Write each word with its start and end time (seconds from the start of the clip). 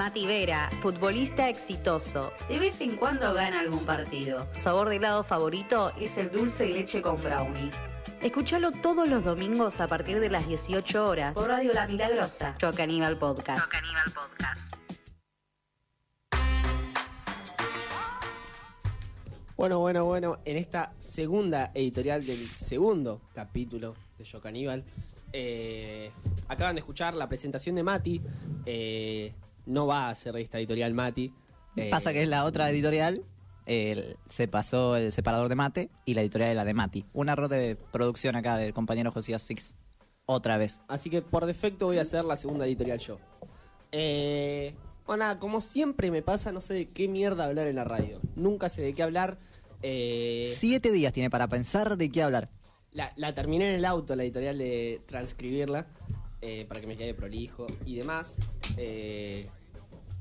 Mati 0.00 0.24
Vera, 0.24 0.70
futbolista 0.80 1.50
exitoso. 1.50 2.32
De 2.48 2.58
vez 2.58 2.80
en 2.80 2.96
cuando 2.96 3.34
gana 3.34 3.60
algún 3.60 3.84
partido. 3.84 4.48
Sabor 4.56 4.88
de 4.88 4.96
helado 4.96 5.24
favorito 5.24 5.92
es 6.00 6.16
el 6.16 6.30
dulce 6.30 6.64
de 6.64 6.70
leche 6.70 7.02
con 7.02 7.20
brownie. 7.20 7.68
Escúchalo 8.22 8.72
todos 8.72 9.10
los 9.10 9.22
domingos 9.22 9.78
a 9.78 9.86
partir 9.86 10.18
de 10.18 10.30
las 10.30 10.48
18 10.48 11.06
horas 11.06 11.34
por 11.34 11.48
Radio 11.48 11.74
La 11.74 11.86
Milagrosa. 11.86 12.56
Yo 12.58 12.72
Caníbal 12.72 13.18
Podcast. 13.18 13.70
Caníbal 13.70 14.10
Podcast. 14.14 14.74
Bueno, 19.54 19.80
bueno, 19.80 20.06
bueno, 20.06 20.38
en 20.46 20.56
esta 20.56 20.94
segunda 20.98 21.72
editorial 21.74 22.24
del 22.24 22.48
segundo 22.56 23.20
capítulo 23.34 23.96
de 24.16 24.24
Yo 24.24 24.40
Caníbal, 24.40 24.82
eh, 25.34 26.10
acaban 26.48 26.74
de 26.74 26.78
escuchar 26.78 27.12
la 27.12 27.28
presentación 27.28 27.74
de 27.74 27.82
Mati. 27.82 28.22
eh, 28.64 29.34
no 29.66 29.86
va 29.86 30.08
a 30.08 30.14
ser 30.14 30.36
esta 30.36 30.58
editorial 30.58 30.94
Mati. 30.94 31.32
eh, 31.76 31.88
Pasa 31.90 32.12
que 32.12 32.22
es 32.22 32.28
la 32.28 32.44
otra 32.44 32.70
editorial. 32.70 33.22
el- 33.66 34.16
se 34.28 34.48
pasó 34.48 34.96
el 34.96 35.12
separador 35.12 35.48
de 35.48 35.54
mate 35.54 35.90
y 36.04 36.14
la 36.14 36.22
editorial 36.22 36.50
es 36.50 36.56
la 36.56 36.64
de 36.64 36.74
Mati. 36.74 37.04
Un 37.12 37.28
error 37.28 37.48
de 37.48 37.76
producción 37.92 38.34
acá 38.34 38.56
del 38.56 38.72
compañero 38.74 39.12
Josías 39.12 39.42
Six. 39.42 39.76
Otra 40.26 40.56
vez. 40.56 40.80
Así 40.88 41.08
que 41.10 41.22
por 41.22 41.46
defecto 41.46 41.86
voy 41.86 41.98
a 41.98 42.02
hacer 42.02 42.24
la 42.24 42.36
segunda 42.36 42.66
editorial 42.66 42.98
yo. 42.98 43.18
Eh, 43.92 44.74
bueno, 45.06 45.24
nada, 45.24 45.38
como 45.38 45.60
siempre 45.60 46.10
me 46.10 46.22
pasa, 46.22 46.52
no 46.52 46.60
sé 46.60 46.74
de 46.74 46.88
qué 46.88 47.08
mierda 47.08 47.44
hablar 47.46 47.66
en 47.66 47.76
la 47.76 47.84
radio. 47.84 48.20
Nunca 48.36 48.68
sé 48.68 48.82
de 48.82 48.92
qué 48.94 49.02
hablar. 49.02 49.38
Eh, 49.82 50.52
Siete 50.54 50.92
días 50.92 51.12
tiene 51.12 51.30
para 51.30 51.48
pensar 51.48 51.96
de 51.96 52.08
qué 52.10 52.22
hablar. 52.22 52.48
La, 52.92 53.12
la 53.16 53.34
terminé 53.34 53.68
en 53.68 53.74
el 53.76 53.84
auto, 53.84 54.14
la 54.16 54.22
editorial 54.24 54.58
de 54.58 55.00
transcribirla, 55.06 55.86
eh, 56.42 56.64
para 56.68 56.80
que 56.80 56.86
me 56.86 56.96
quede 56.96 57.14
prolijo 57.14 57.66
y 57.84 57.96
demás. 57.96 58.36
Eh, 58.76 59.48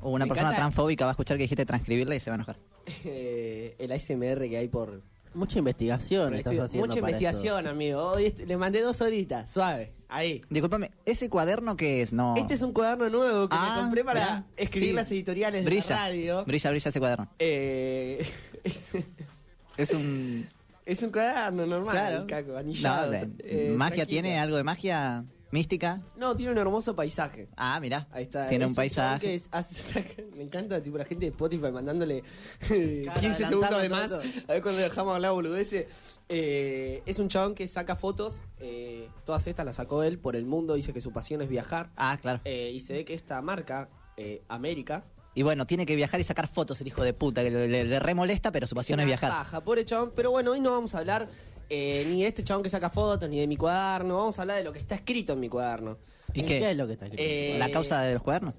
O 0.01 0.11
una 0.11 0.25
persona 0.25 0.49
encanta- 0.49 0.61
transfóbica 0.61 1.05
va 1.05 1.11
a 1.11 1.13
escuchar 1.13 1.37
que 1.37 1.43
dijiste 1.43 1.65
transcribirla 1.65 2.15
y 2.15 2.19
se 2.19 2.29
va 2.29 2.35
a 2.35 2.37
enojar. 2.37 2.57
eh, 3.05 3.75
el 3.79 3.91
ASMR 3.91 4.47
que 4.49 4.57
hay 4.57 4.67
por... 4.67 5.01
Mucha 5.35 5.59
investigación 5.59 6.33
estás 6.33 6.53
estudio. 6.53 6.63
haciendo. 6.63 6.87
Mucha 6.87 7.01
para 7.01 7.11
investigación, 7.11 7.67
amigo. 7.67 8.01
Hoy 8.03 8.33
le 8.47 8.57
mandé 8.57 8.81
dos 8.81 8.99
horitas, 9.01 9.51
suave, 9.51 9.93
ahí. 10.07 10.41
Disculpame, 10.49 10.89
¿ese 11.05 11.29
cuaderno 11.29 11.77
qué 11.77 12.01
es? 12.01 12.13
No. 12.13 12.35
Este 12.35 12.55
es 12.55 12.63
un 12.63 12.73
cuaderno 12.73 13.09
nuevo 13.11 13.47
que 13.47 13.55
Ah, 13.57 13.73
me 13.75 13.81
compré 13.83 14.03
para 14.03 14.45
escribir 14.57 14.89
Sí. 14.89 14.95
las 14.95 15.11
editoriales 15.11 15.63
de 15.63 15.69
brilla, 15.69 15.89
la 15.89 15.95
radio. 16.07 16.45
Brilla, 16.45 16.71
brilla 16.71 16.89
ese 16.89 16.99
cuaderno. 16.99 17.29
Eh, 17.37 18.27
es, 18.63 18.89
Es 19.77 19.91
un. 19.93 20.47
es 20.83 21.03
un 21.03 21.11
cuaderno 21.11 21.65
normal, 21.67 21.91
Claro. 21.93 22.25
caco, 22.27 22.57
anillado. 22.57 23.11
de- 23.11 23.29
eh, 23.43 23.73
¿Magia 23.77 23.97
tranquilo. 23.97 24.07
tiene 24.23 24.39
algo 24.39 24.57
de 24.57 24.63
magia 24.63 25.25
mística? 25.51 26.01
No, 26.15 26.35
tiene 26.35 26.51
un 26.51 26.57
hermoso 26.57 26.95
paisaje. 26.95 27.47
Ah, 27.57 27.79
mira. 27.79 28.07
Ahí 28.11 28.23
está. 28.23 28.47
Tiene 28.47 28.65
Es 28.65 28.71
un 28.71 28.75
paisaje. 28.75 29.19
que 29.19 29.35
es- 29.35 29.49
hace- 29.51 30.27
me 30.35 30.43
encanta, 30.43 30.81
tipo, 30.81 30.97
la 30.97 31.05
gente 31.05 31.25
de 31.25 31.31
Spotify 31.31 31.71
mandándole 31.71 32.23
eh, 32.69 33.07
15 33.19 33.45
adelantando 33.45 33.47
segundos 33.47 33.81
de 33.81 33.89
más. 33.89 34.09
todo. 34.09 34.21
A 34.47 34.53
ver 34.53 34.61
cuando 34.61 34.81
dejamos 34.81 35.15
hablar 35.15 35.31
boludeces. 35.31 35.87
Eh, 36.29 37.01
es 37.05 37.17
un 37.19 37.27
chabón 37.27 37.55
que 37.55 37.67
saca 37.67 37.95
fotos. 37.95 38.43
eh, 38.59 39.09
todas 39.25 39.47
estas 39.47 39.65
las 39.65 39.77
sacó 39.77 40.03
él 40.03 40.19
por 40.19 40.35
el 40.35 40.45
mundo. 40.45 40.73
Dice 40.75 40.93
que 40.93 41.01
su 41.01 41.11
pasión 41.11 41.41
es 41.41 41.49
viajar. 41.49 41.89
Ah, 41.95 42.17
claro. 42.21 42.41
Eh, 42.45 42.71
y 42.73 42.79
se 42.81 42.93
ve 42.93 43.05
que 43.05 43.13
esta 43.13 43.41
marca, 43.41 43.89
eh, 44.17 44.41
América, 44.47 45.05
Y 45.35 45.43
bueno, 45.43 45.65
tiene 45.67 45.85
que 45.85 45.95
viajar 45.95 46.19
y 46.19 46.23
sacar 46.23 46.47
fotos 46.47 46.81
el 46.81 46.87
hijo 46.87 47.03
de 47.03 47.13
puta, 47.13 47.41
que 47.43 47.51
le, 47.51 47.67
le- 47.67 47.83
le 47.85 47.99
remolesta, 47.99 48.51
pero 48.51 48.65
su 48.67 48.75
pasión 48.75 48.99
es 48.99 49.03
una 49.03 49.07
viajar. 49.11 49.29
paja, 49.29 49.61
pobre 49.63 49.85
chabón. 49.85 50.11
Pero 50.15 50.31
bueno, 50.31 50.51
hoy 50.51 50.59
no 50.59 50.71
vamos 50.71 50.95
a 50.95 50.97
hablar 50.97 51.29
eh, 51.69 52.05
ni 52.09 52.21
de 52.23 52.27
este 52.27 52.43
chabón 52.43 52.63
que 52.63 52.69
saca 52.69 52.89
fotos, 52.89 53.29
ni 53.29 53.39
de 53.39 53.47
mi 53.47 53.55
cuaderno. 53.57 54.17
Vamos 54.17 54.37
a 54.39 54.41
hablar 54.41 54.57
de 54.57 54.63
lo 54.63 54.73
que 54.73 54.79
está 54.79 54.95
escrito 54.95 55.33
en 55.33 55.39
mi 55.39 55.49
cuaderno. 55.49 55.97
¿Y 56.33 56.41
¿En 56.41 56.45
qué? 56.45 56.59
qué 56.59 56.71
es 56.71 56.77
lo 56.77 56.87
que 56.87 56.93
está 56.93 57.05
escrito? 57.05 57.23
Eh, 57.25 57.55
¿La 57.57 57.69
causa 57.71 58.01
de 58.01 58.13
los 58.15 58.23
cuadernos? 58.23 58.53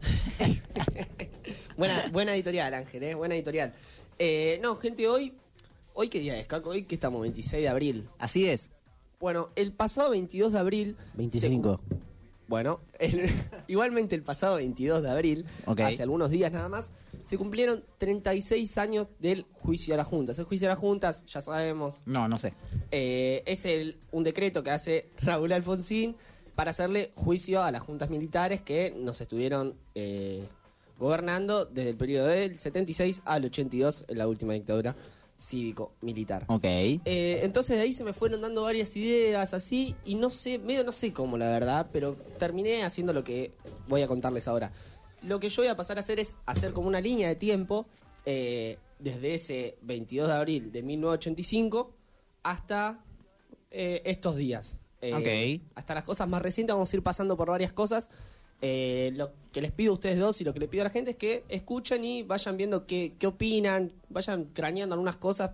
buena, 1.76 2.08
buena 2.12 2.34
editorial, 2.34 2.74
Ángel, 2.74 3.02
¿eh? 3.02 3.14
Buena 3.14 3.34
editorial. 3.34 3.72
Eh, 4.18 4.58
no, 4.62 4.76
gente, 4.76 5.06
hoy. 5.08 5.32
¿Hoy 5.94 6.08
qué 6.08 6.18
día 6.18 6.36
es, 6.38 6.46
Caco? 6.46 6.70
Hoy 6.70 6.84
que 6.84 6.96
estamos, 6.96 7.20
26 7.22 7.62
de 7.62 7.68
abril. 7.68 8.08
Así 8.18 8.48
es. 8.48 8.70
Bueno, 9.20 9.50
el 9.54 9.72
pasado 9.72 10.10
22 10.10 10.52
de 10.52 10.58
abril. 10.58 10.96
25. 11.14 11.80
se- 11.88 11.96
bueno, 12.48 12.80
el- 12.98 13.30
igualmente 13.68 14.14
el 14.14 14.22
pasado 14.22 14.56
22 14.56 15.02
de 15.02 15.10
abril, 15.10 15.46
hace 15.66 16.02
algunos 16.02 16.30
días 16.30 16.52
nada 16.52 16.68
más, 16.68 16.92
se 17.24 17.38
cumplieron 17.38 17.82
36 17.98 18.76
años 18.78 19.08
del 19.18 19.46
juicio 19.52 19.94
a 19.94 19.96
las 19.96 20.06
juntas. 20.06 20.38
El 20.38 20.44
juicio 20.44 20.68
a 20.68 20.70
las 20.70 20.78
juntas, 20.78 21.24
ya 21.26 21.40
sabemos, 21.40 22.02
No, 22.04 22.28
no 22.28 22.36
sé. 22.38 22.52
eh, 22.90 23.42
es 23.46 23.64
el, 23.64 23.96
un 24.12 24.24
decreto 24.24 24.62
que 24.62 24.70
hace 24.70 25.10
Raúl 25.22 25.52
Alfonsín 25.52 26.16
para 26.54 26.70
hacerle 26.70 27.12
juicio 27.14 27.62
a 27.62 27.70
las 27.72 27.82
juntas 27.82 28.10
militares 28.10 28.60
que 28.60 28.94
nos 28.96 29.20
estuvieron 29.20 29.74
eh, 29.94 30.46
gobernando 30.98 31.64
desde 31.64 31.90
el 31.90 31.96
periodo 31.96 32.28
del 32.28 32.58
76 32.60 33.22
al 33.24 33.44
82 33.46 34.04
en 34.08 34.18
la 34.18 34.28
última 34.28 34.52
dictadura 34.52 34.94
cívico-militar. 35.38 36.44
Ok. 36.48 36.64
Eh, 36.64 37.00
entonces 37.42 37.76
de 37.76 37.82
ahí 37.82 37.92
se 37.92 38.04
me 38.04 38.12
fueron 38.12 38.40
dando 38.40 38.62
varias 38.62 38.96
ideas 38.96 39.54
así 39.54 39.94
y 40.04 40.14
no 40.14 40.30
sé, 40.30 40.58
medio 40.58 40.84
no 40.84 40.92
sé 40.92 41.12
cómo 41.12 41.36
la 41.36 41.48
verdad, 41.48 41.90
pero 41.92 42.14
terminé 42.38 42.82
haciendo 42.82 43.12
lo 43.12 43.24
que 43.24 43.52
voy 43.88 44.02
a 44.02 44.06
contarles 44.06 44.48
ahora. 44.48 44.72
Lo 45.22 45.40
que 45.40 45.48
yo 45.48 45.62
voy 45.62 45.68
a 45.68 45.76
pasar 45.76 45.96
a 45.96 46.00
hacer 46.00 46.20
es 46.20 46.36
hacer 46.46 46.72
como 46.72 46.88
una 46.88 47.00
línea 47.00 47.28
de 47.28 47.36
tiempo 47.36 47.86
eh, 48.26 48.78
desde 48.98 49.34
ese 49.34 49.78
22 49.82 50.28
de 50.28 50.34
abril 50.34 50.72
de 50.72 50.82
1985 50.82 51.94
hasta 52.42 53.04
eh, 53.70 54.02
estos 54.04 54.36
días. 54.36 54.76
Eh, 55.00 55.12
Ok. 55.12 55.70
Hasta 55.74 55.94
las 55.94 56.04
cosas 56.04 56.28
más 56.28 56.40
recientes 56.42 56.74
vamos 56.74 56.92
a 56.92 56.96
ir 56.96 57.02
pasando 57.02 57.36
por 57.36 57.50
varias 57.50 57.72
cosas. 57.72 58.10
Eh, 58.60 59.12
lo 59.14 59.32
que 59.52 59.60
les 59.60 59.72
pido 59.72 59.92
a 59.92 59.94
ustedes 59.94 60.18
dos 60.18 60.40
y 60.40 60.44
lo 60.44 60.52
que 60.54 60.60
le 60.60 60.68
pido 60.68 60.82
a 60.82 60.84
la 60.84 60.90
gente 60.90 61.12
es 61.12 61.16
que 61.16 61.44
escuchen 61.48 62.04
y 62.04 62.22
vayan 62.22 62.56
viendo 62.56 62.86
qué, 62.86 63.14
qué 63.18 63.26
opinan, 63.26 63.92
vayan 64.08 64.44
craneando 64.46 64.94
algunas 64.94 65.16
cosas, 65.16 65.50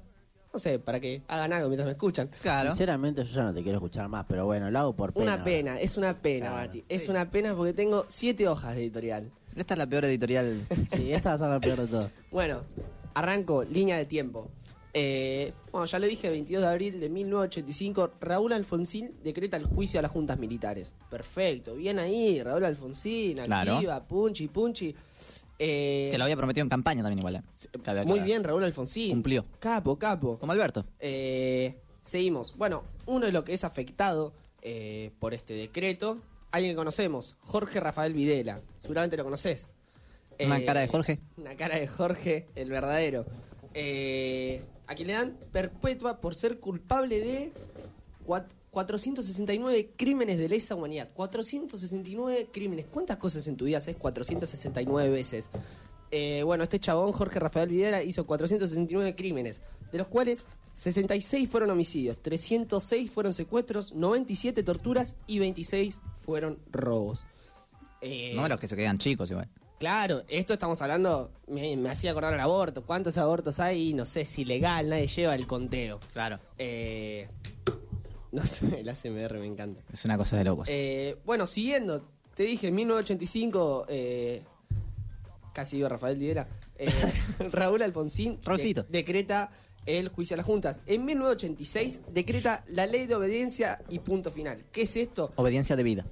no 0.53 0.59
sé, 0.61 0.79
para 0.79 1.01
que 1.01 1.23
hagan 1.29 1.53
algo 1.53 1.69
mientras 1.69 1.87
me 1.87 1.93
escuchan. 1.93 2.31
Claro. 2.41 2.71
Sinceramente 2.71 3.25
yo 3.25 3.31
ya 3.35 3.43
no 3.45 3.55
te 3.55 3.63
quiero 3.63 3.79
escuchar 3.79 4.09
más, 4.09 4.27
pero 4.29 4.47
bueno, 4.47 4.71
lo 4.71 4.79
hago 4.79 4.93
por 4.95 5.13
pena. 5.13 5.35
Una 5.35 5.45
pena, 5.45 5.81
es 5.81 5.97
una 5.97 6.15
pena, 6.15 6.51
Claro. 6.51 6.67
Mati. 6.69 6.85
Es 6.89 7.09
una 7.09 7.31
pena 7.31 7.55
porque 7.55 7.73
tengo 7.73 8.05
siete 8.09 8.47
hojas 8.49 8.75
de 8.77 8.83
editorial. 8.83 9.31
Esta 9.57 9.75
es 9.75 9.79
la 9.79 9.87
peor 9.89 10.05
editorial. 10.05 10.67
Sí, 10.95 11.13
esta 11.13 11.31
va 11.31 11.35
a 11.35 11.39
ser 11.39 11.49
la 11.49 11.61
peor 11.61 11.81
de 11.81 11.87
todo. 11.89 12.11
Bueno, 12.31 12.63
arranco, 13.15 13.65
línea 13.65 13.97
de 13.97 14.07
tiempo. 14.07 14.49
Eh, 14.93 15.53
bueno, 15.71 15.87
ya 15.87 15.99
lo 15.99 16.07
dije, 16.07 16.29
22 16.29 16.63
de 16.63 16.69
abril 16.69 17.01
de 17.01 17.09
1985, 17.09 18.13
Raúl 18.21 18.53
Alfonsín 18.53 19.13
decreta 19.23 19.57
el 19.57 19.65
juicio 19.67 20.01
a 20.01 20.03
las 20.03 20.11
juntas 20.11 20.39
militares. 20.39 20.93
Perfecto, 21.09 21.77
bien 21.77 21.99
ahí, 21.99 22.43
Raúl 22.43 22.65
Alfonsín, 22.65 23.37
Claro. 23.37 23.75
activa, 23.75 24.03
punchi, 24.05 24.49
punchi. 24.49 24.95
Eh, 25.59 26.09
Te 26.11 26.19
lo 26.19 26.25
había 26.25 26.37
prometido 26.37 26.63
en 26.65 26.71
campaña 26.71 27.03
también 27.03 27.19
igual. 27.19 27.37
eh. 27.37 27.43
Cabe 27.83 28.01
muy 28.05 28.13
aclarar. 28.13 28.25
bien, 28.27 28.45
Raúl 28.45 28.65
Alfonsín. 28.65 29.11
Cumplió. 29.13 29.45
Capo, 29.59 29.97
capo. 29.99 30.39
Como 30.39 30.53
Alberto. 30.53 30.85
Eh, 30.99 31.77
seguimos. 32.03 32.57
Bueno, 32.57 32.83
uno 33.07 33.27
de 33.27 33.33
los 33.33 33.45
que 33.45 33.53
es 33.53 33.63
afectado 33.63 34.33
eh, 34.63 35.11
por 35.21 35.35
este 35.35 35.55
decreto, 35.55 36.19
alguien 36.51 36.73
que 36.73 36.77
conocemos, 36.77 37.37
Jorge 37.43 37.79
Rafael 37.79 38.13
Videla. 38.15 38.61
Seguramente 38.81 39.17
lo 39.19 39.25
conoces. 39.25 39.69
Una 40.43 40.59
Eh, 40.59 40.65
cara 40.65 40.81
de 40.81 40.89
Jorge. 40.89 41.19
Una 41.37 41.55
cara 41.55 41.79
de 41.79 41.87
Jorge, 41.87 42.47
el 42.57 42.71
verdadero. 42.71 43.27
Eh, 43.75 44.65
a 44.87 44.95
quien 44.95 45.09
le 45.09 45.15
dan 45.15 45.37
perpetua 45.53 46.21
por 46.21 46.35
ser 46.35 46.59
culpable 46.59 47.21
de 47.21 47.53
cuat- 48.27 48.49
469 48.71 49.91
crímenes 49.97 50.39
de 50.39 50.49
lesa 50.49 50.75
humanidad. 50.77 51.09
469 51.15 52.49
crímenes. 52.53 52.87
¿Cuántas 52.87 53.17
cosas 53.17 53.47
en 53.49 53.57
tu 53.57 53.65
vida 53.65 53.79
haces 53.79 53.97
469 53.97 55.11
veces? 55.11 55.51
Eh, 56.13 56.43
bueno, 56.45 56.63
este 56.65 56.79
chabón, 56.81 57.13
Jorge 57.13 57.39
Rafael 57.41 57.69
Videla, 57.69 58.03
hizo 58.03 58.27
469 58.27 59.15
crímenes, 59.17 59.61
de 59.93 59.99
los 59.99 60.07
cuales 60.09 60.47
66 60.75 61.49
fueron 61.49 61.71
homicidios, 61.71 62.21
306 62.23 63.11
fueron 63.11 63.33
secuestros, 63.33 63.93
97 63.93 64.63
torturas 64.63 65.17
y 65.27 65.39
26 65.41 66.01
fueron 66.21 66.59
robos. 66.71 67.27
Eh, 68.01 68.33
No 68.35 68.49
los 68.49 68.59
que 68.59 68.69
se 68.69 68.77
quedan 68.77 68.99
chicos 68.99 69.31
igual. 69.31 69.49
Claro, 69.81 70.25
esto 70.29 70.53
estamos 70.53 70.83
hablando, 70.83 71.31
me, 71.47 71.75
me 71.75 71.89
hacía 71.89 72.11
acordar 72.11 72.35
al 72.35 72.41
aborto. 72.41 72.83
¿Cuántos 72.85 73.17
abortos 73.17 73.61
hay? 73.61 73.95
No 73.95 74.05
sé, 74.05 74.27
si 74.27 74.45
legal, 74.45 74.91
nadie 74.91 75.07
lleva 75.07 75.35
el 75.35 75.47
conteo. 75.47 75.99
Claro. 76.13 76.39
Eh, 76.59 77.27
no 78.31 78.45
sé, 78.45 78.81
el 78.81 78.89
ACMR 78.91 79.39
me 79.39 79.47
encanta. 79.47 79.83
Es 79.91 80.05
una 80.05 80.19
cosa 80.19 80.37
de 80.37 80.45
locos. 80.45 80.69
Eh, 80.71 81.17
bueno, 81.25 81.47
siguiendo, 81.47 82.07
te 82.35 82.43
dije, 82.43 82.67
en 82.69 82.75
1985, 82.75 83.87
eh, 83.89 84.43
casi 85.55 85.77
digo 85.77 85.89
Rafael 85.89 86.19
Videla, 86.19 86.47
eh, 86.77 86.91
Raúl 87.51 87.81
Alfonsín 87.81 88.39
de- 88.43 88.85
decreta 88.91 89.51
el 89.87 90.11
juicio 90.11 90.35
a 90.35 90.37
las 90.37 90.45
juntas. 90.45 90.79
En 90.85 91.07
1986 91.07 92.03
decreta 92.13 92.65
la 92.67 92.85
ley 92.85 93.07
de 93.07 93.15
obediencia 93.15 93.81
y 93.89 94.01
punto 94.01 94.31
final. 94.31 94.63
¿Qué 94.73 94.83
es 94.83 94.95
esto? 94.99 95.33
Obediencia 95.37 95.75
de 95.75 95.83
vida. 95.85 96.05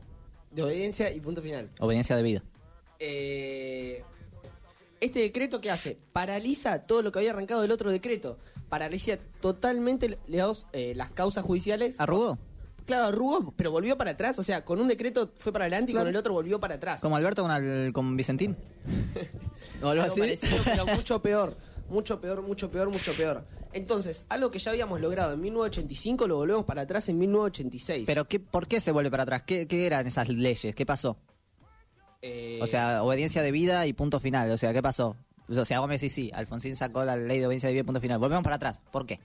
De 0.52 0.62
obediencia 0.62 1.12
y 1.12 1.20
punto 1.20 1.42
final. 1.42 1.68
Obediencia 1.80 2.16
de 2.16 2.22
vida. 2.22 2.42
Eh, 2.98 4.02
este 5.00 5.20
decreto 5.20 5.60
que 5.60 5.70
hace 5.70 5.96
paraliza 6.12 6.80
todo 6.86 7.02
lo 7.02 7.12
que 7.12 7.20
había 7.20 7.30
arrancado 7.30 7.60
del 7.62 7.70
otro 7.70 7.90
decreto 7.90 8.38
paraliza 8.68 9.16
totalmente 9.40 10.18
los, 10.26 10.66
eh, 10.72 10.92
las 10.96 11.10
causas 11.10 11.44
judiciales 11.44 12.00
¿Arrugó? 12.00 12.38
Claro, 12.84 13.06
arrugó, 13.08 13.52
pero 13.56 13.70
volvió 13.70 13.98
para 13.98 14.12
atrás. 14.12 14.38
O 14.38 14.42
sea, 14.42 14.64
con 14.64 14.80
un 14.80 14.88
decreto 14.88 15.30
fue 15.36 15.52
para 15.52 15.66
adelante 15.66 15.92
y 15.92 15.94
Claro. 15.94 16.06
con 16.06 16.08
el 16.08 16.16
otro 16.16 16.32
volvió 16.32 16.58
para 16.58 16.76
atrás. 16.76 17.02
Como 17.02 17.16
Alberto 17.16 17.42
con, 17.42 17.50
al- 17.50 17.92
con 17.92 18.16
Vicentín. 18.16 18.56
¿O 19.82 19.88
algo 19.88 20.02
Algo 20.02 20.02
así? 20.04 20.20
parecido, 20.20 20.56
pero 20.64 20.86
mucho 20.96 21.20
peor. 21.20 21.54
Mucho 21.90 22.18
peor, 22.20 22.40
mucho 22.42 22.70
peor, 22.70 22.88
mucho 22.90 23.12
peor. 23.12 23.44
Entonces, 23.74 24.24
algo 24.30 24.50
que 24.50 24.58
ya 24.58 24.70
habíamos 24.70 25.00
logrado 25.02 25.34
en 25.34 25.40
1985 25.42 26.26
lo 26.26 26.36
volvemos 26.36 26.64
para 26.64 26.82
atrás 26.82 27.08
en 27.10 27.18
1986. 27.18 28.04
Pero 28.06 28.24
qué, 28.26 28.40
¿por 28.40 28.66
qué 28.66 28.80
se 28.80 28.90
vuelve 28.90 29.10
para 29.10 29.22
atrás? 29.24 29.42
¿Qué, 29.46 29.66
qué 29.68 29.86
eran 29.86 30.06
esas 30.06 30.28
leyes? 30.30 30.74
¿Qué 30.74 30.86
pasó? 30.86 31.18
Eh, 32.22 32.58
O 32.62 32.66
sea, 32.66 33.02
obediencia 33.02 33.42
de 33.42 33.52
vida 33.52 33.86
y 33.86 33.92
punto 33.92 34.20
final. 34.20 34.50
O 34.50 34.58
sea, 34.58 34.72
¿qué 34.72 34.82
pasó? 34.82 35.16
O 35.48 35.64
sea, 35.64 35.86
me 35.86 35.94
decís, 35.94 36.12
sí, 36.12 36.30
Alfonsín 36.34 36.76
sacó 36.76 37.04
la 37.04 37.16
ley 37.16 37.38
de 37.38 37.46
obediencia 37.46 37.68
de 37.68 37.72
vida 37.74 37.80
y 37.82 37.84
punto 37.84 38.00
final. 38.00 38.18
Volvemos 38.18 38.44
para 38.44 38.56
atrás. 38.56 38.80
¿Por 38.90 39.06
qué? 39.06 39.20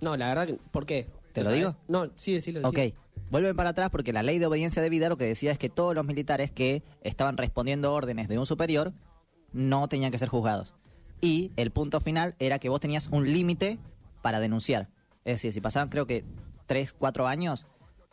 No, 0.00 0.16
la 0.16 0.28
verdad, 0.28 0.46
que, 0.46 0.54
¿por 0.70 0.86
qué? 0.86 1.08
¿Te 1.32 1.42
lo 1.44 1.50
digo? 1.50 1.76
No, 1.86 2.10
sí, 2.16 2.34
decilo. 2.34 2.66
Ok, 2.66 2.76
decilo. 2.76 3.00
vuelven 3.30 3.54
para 3.54 3.70
atrás 3.70 3.90
porque 3.90 4.12
la 4.12 4.22
ley 4.22 4.38
de 4.38 4.46
obediencia 4.46 4.82
de 4.82 4.88
vida 4.88 5.08
lo 5.08 5.16
que 5.16 5.24
decía 5.24 5.52
es 5.52 5.58
que 5.58 5.68
todos 5.68 5.94
los 5.94 6.04
militares 6.04 6.50
que 6.50 6.82
estaban 7.02 7.36
respondiendo 7.36 7.92
órdenes 7.92 8.28
de 8.28 8.38
un 8.38 8.46
superior 8.46 8.92
no 9.52 9.86
tenían 9.88 10.10
que 10.10 10.18
ser 10.18 10.28
juzgados. 10.28 10.74
Y 11.20 11.52
el 11.56 11.70
punto 11.70 12.00
final 12.00 12.34
era 12.38 12.58
que 12.58 12.68
vos 12.68 12.80
tenías 12.80 13.08
un 13.08 13.32
límite 13.32 13.78
para 14.22 14.40
denunciar. 14.40 14.88
Es 15.24 15.36
decir, 15.36 15.52
si 15.52 15.60
pasaban 15.60 15.88
creo 15.90 16.06
que 16.06 16.24
3, 16.66 16.92
4 16.92 17.26
años, 17.26 17.66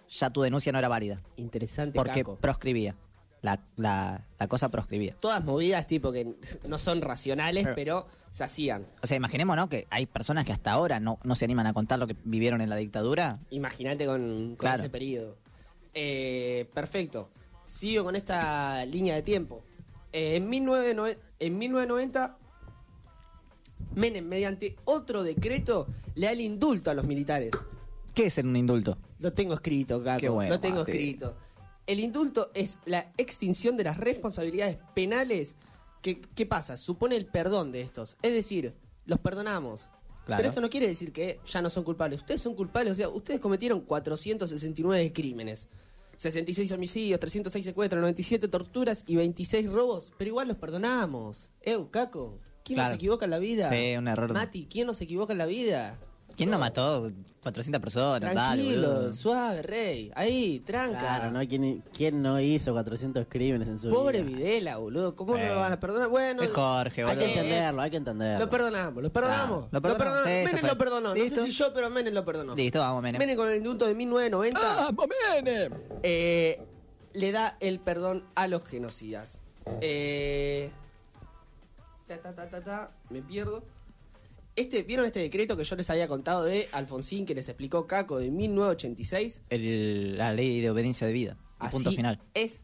ya 0.10 0.30
tu 0.30 0.42
denuncia 0.42 0.72
no 0.72 0.80
era 0.80 0.88
válida. 0.88 1.22
Interesante, 1.38 1.96
Porque 1.96 2.22
Caco. 2.22 2.36
proscribía. 2.38 2.96
La, 3.46 3.60
la, 3.78 4.26
la 4.40 4.48
cosa 4.48 4.70
proscribía. 4.70 5.16
Todas 5.20 5.44
movidas 5.44 5.86
tipo 5.86 6.12
que 6.12 6.34
no 6.68 6.78
son 6.80 7.02
racionales, 7.02 7.64
Pero- 7.64 7.76
pero 7.76 8.08
se 8.32 8.44
hacían. 8.44 8.88
O 9.04 9.08
sea, 9.08 9.16
imaginemos, 9.16 9.56
¿no? 9.56 9.70
Que 9.70 9.86
hay 9.92 10.08
personas 10.08 10.46
que 10.46 10.52
hasta 10.52 10.72
ahora 10.72 11.00
no, 11.00 11.20
no 11.24 11.36
se 11.36 11.46
animan 11.46 11.68
a 11.68 11.74
contar 11.74 12.00
lo 12.00 12.08
que 12.08 12.16
vivieron 12.24 12.60
en 12.62 12.70
la 12.70 12.76
dictadura. 12.76 13.38
Imagínate 13.52 14.06
con, 14.08 14.20
con 14.22 14.56
Claro. 14.56 14.80
ese 14.82 14.90
periodo. 14.90 15.38
Eh, 15.94 16.68
perfecto. 16.74 17.30
Sigo 17.68 18.04
con 18.04 18.16
esta 18.16 18.84
línea 18.86 19.14
de 19.16 19.22
tiempo. 19.22 19.64
Eh, 20.12 20.38
en, 20.38 20.50
1990, 20.50 21.22
en 21.40 21.58
1990, 21.58 22.38
Menem, 23.94 24.26
mediante 24.28 24.76
otro 24.86 25.24
decreto, 25.24 25.88
le 26.16 26.26
da 26.26 26.32
el 26.34 26.42
indulto 26.42 26.90
a 26.90 26.94
los 26.94 27.06
militares. 27.06 27.52
¿Qué 28.14 28.26
es 28.28 28.38
un 28.40 28.56
indulto? 28.56 28.98
Lo 29.20 29.34
tengo 29.34 29.54
escrito, 29.54 30.04
Caco. 30.04 30.20
Qué 30.20 30.30
bueno, 30.30 30.50
Lo 30.56 30.60
tengo 30.60 30.80
Mati. 30.80 30.92
escrito. 30.92 31.38
El 31.88 32.00
indulto 32.00 32.52
es 32.54 32.80
la 32.86 33.12
extinción 33.18 33.78
de 33.78 33.84
las 33.84 33.98
responsabilidades 33.98 34.78
penales. 34.96 35.56
¿Qué 36.02 36.46
pasa? 36.46 36.78
Supone 36.78 37.16
el 37.16 37.26
perdón 37.26 37.72
de 37.72 37.82
estos. 37.82 38.16
Es 38.22 38.34
decir, 38.34 38.76
los 39.06 39.20
perdonamos. 39.20 39.90
Claro. 40.26 40.40
Pero 40.40 40.50
esto 40.50 40.62
no 40.62 40.70
quiere 40.70 40.88
decir 40.88 41.12
que 41.12 41.40
ya 41.46 41.62
no 41.62 41.70
son 41.70 41.84
culpables. 41.84 42.20
Ustedes 42.22 42.42
son 42.42 42.56
culpables, 42.56 42.94
o 42.94 42.96
sea, 42.96 43.10
ustedes 43.10 43.40
cometieron 43.40 43.82
469 43.82 45.14
crímenes. 45.14 45.68
66 46.18 46.72
homicidios, 46.72 47.20
306 47.20 47.66
secuestros, 47.66 48.00
97 48.02 48.48
torturas 48.48 49.04
y 49.06 49.16
26 49.18 49.70
robos. 49.70 50.14
Pero 50.18 50.30
igual 50.30 50.48
los 50.48 50.58
perdonamos. 50.58 51.52
Eu, 51.62 51.92
Caco. 51.92 52.40
¿Quién 52.64 52.78
no 52.78 52.82
Claro. 52.84 52.94
se 52.94 52.96
equivoca 52.96 53.26
en 53.26 53.32
la 53.32 53.38
vida? 53.40 53.70
Sí, 53.70 53.96
un 53.98 54.08
error. 54.08 54.34
Mati, 54.34 54.66
¿quién 54.68 54.88
no 54.88 54.94
se 54.96 55.04
equivoca 55.04 55.34
en 55.34 55.38
la 55.40 55.46
vida? 55.46 56.00
¿Quién 56.36 56.50
no 56.50 56.60
mató 56.60 57.12
400 57.44 57.82
personas? 57.82 58.34
Dale, 58.34 58.34
Tranquilo, 58.64 58.88
boludo. 58.94 59.14
suave, 59.14 59.62
rey. 59.62 60.12
Ahí, 60.16 60.60
tranca. 60.60 61.00
Claro, 61.00 61.32
¿no? 61.32 61.40
¿Quién, 61.48 61.84
quién 61.96 62.22
no 62.22 62.40
hizo 62.42 62.74
400 62.74 63.26
crímenes 63.30 63.68
en 63.68 63.80
su 63.80 63.90
Pobre 63.90 64.22
vida? 64.22 64.38
Videla, 64.38 64.78
boludo. 64.78 65.16
¿Cómo 65.16 65.36
Sí. 65.36 65.42
no 65.44 65.54
lo 65.54 65.60
van 65.62 65.72
a 65.74 65.80
perdonar? 65.80 66.10
Bueno, 66.10 66.42
Es 66.44 66.52
Jorge, 66.52 67.04
Hay 67.04 67.10
que 67.18 67.24
boludo. 67.26 67.40
entenderlo, 67.42 67.82
hay 67.82 67.92
que 67.92 67.98
entenderlo. 67.98 68.46
lo 68.46 68.50
perdonamos, 68.50 69.04
lo 69.04 69.14
perdonamos. 69.14 69.70
Claro, 69.70 69.88
lo 69.90 69.98
perdonamos, 69.98 70.24
sí, 70.28 70.30
ya 70.34 70.44
Menem 70.46 70.60
fue. 70.60 70.70
lo 70.70 70.78
perdonó. 70.78 71.10
No 71.10 71.16
¿Listo? 71.16 71.36
sé 71.42 71.46
si 71.46 71.52
yo, 71.52 71.74
pero 71.74 71.90
Menem 71.90 72.14
lo 72.14 72.26
perdonó. 72.26 72.56
Listo, 72.56 72.80
vamos, 72.80 73.02
Menem. 73.04 73.20
Menem 73.20 73.38
con 73.38 73.50
el 73.50 73.58
indulto 73.58 73.86
de 73.86 73.94
1990 73.96 74.92
Menem! 75.44 75.74
eh, 76.04 76.62
le 77.14 77.32
da 77.32 77.56
el 77.62 77.80
perdón 77.80 78.26
a 78.36 78.48
los 78.48 78.64
genocidas. 78.66 79.40
Eh, 79.82 80.70
ta, 82.08 82.18
ta, 82.18 82.34
ta, 82.36 82.50
ta, 82.50 82.62
ta, 82.62 82.92
me 83.10 83.22
pierdo. 83.22 83.64
Este, 84.56 84.84
¿Vieron 84.84 85.06
este 85.06 85.20
decreto 85.20 85.58
que 85.58 85.64
yo 85.66 85.76
les 85.76 85.90
había 85.90 86.08
contado 86.08 86.44
de 86.44 86.70
Alfonsín 86.72 87.26
que 87.26 87.36
les 87.36 87.50
explicó 87.50 87.88
Caco 87.88 88.20
de 88.20 88.32
1986? 88.32 89.42
El- 89.50 90.18
la 90.18 90.32
ley 90.34 90.62
de 90.62 90.70
obediencia 90.70 91.06
de 91.08 91.14
vida. 91.14 91.38
Punto 91.72 91.92
final. 91.92 92.22
Es, 92.34 92.64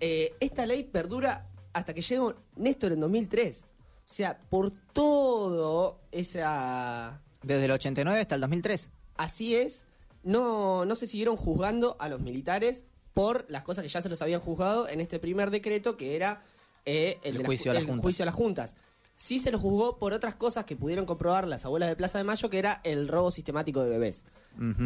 eh, 0.00 0.34
esta 0.40 0.66
ley 0.66 0.82
perdura 0.84 1.48
hasta 1.72 1.94
que 1.94 2.02
llegó 2.02 2.34
Néstor 2.56 2.92
en 2.92 3.00
2003. 3.00 3.64
O 3.64 4.12
sea, 4.12 4.38
por 4.50 4.70
todo 4.70 6.00
esa... 6.10 7.22
Desde 7.42 7.64
el 7.66 7.70
89 7.70 8.20
hasta 8.20 8.34
el 8.34 8.40
2003. 8.42 8.90
Así 9.16 9.54
es, 9.54 9.86
no, 10.22 10.84
no 10.84 10.94
se 10.94 11.06
siguieron 11.06 11.36
juzgando 11.36 11.96
a 12.00 12.08
los 12.08 12.20
militares 12.20 12.84
por 13.14 13.46
las 13.48 13.62
cosas 13.62 13.82
que 13.82 13.88
ya 13.88 14.02
se 14.02 14.08
los 14.08 14.20
habían 14.20 14.40
juzgado 14.40 14.88
en 14.88 15.00
este 15.00 15.18
primer 15.18 15.50
decreto 15.50 15.96
que 15.96 16.16
era 16.16 16.42
eh, 16.84 17.18
el, 17.22 17.36
El 17.36 17.42
de 17.42 17.46
juicio 17.46 17.72
a 17.72 17.78
el 17.78 17.86
juicio 17.86 18.24
a 18.24 18.26
las 18.26 18.34
juntas. 18.34 18.74
Sí 19.22 19.38
se 19.38 19.52
los 19.52 19.60
juzgó 19.60 19.98
por 19.98 20.14
otras 20.14 20.34
cosas 20.34 20.64
que 20.64 20.76
pudieron 20.76 21.04
comprobar 21.04 21.46
las 21.46 21.66
abuelas 21.66 21.90
de 21.90 21.94
Plaza 21.96 22.16
de 22.16 22.24
Mayo, 22.24 22.48
que 22.48 22.58
era 22.58 22.80
el 22.84 23.06
robo 23.06 23.30
sistemático 23.30 23.82
de 23.84 23.90
bebés. 23.90 24.24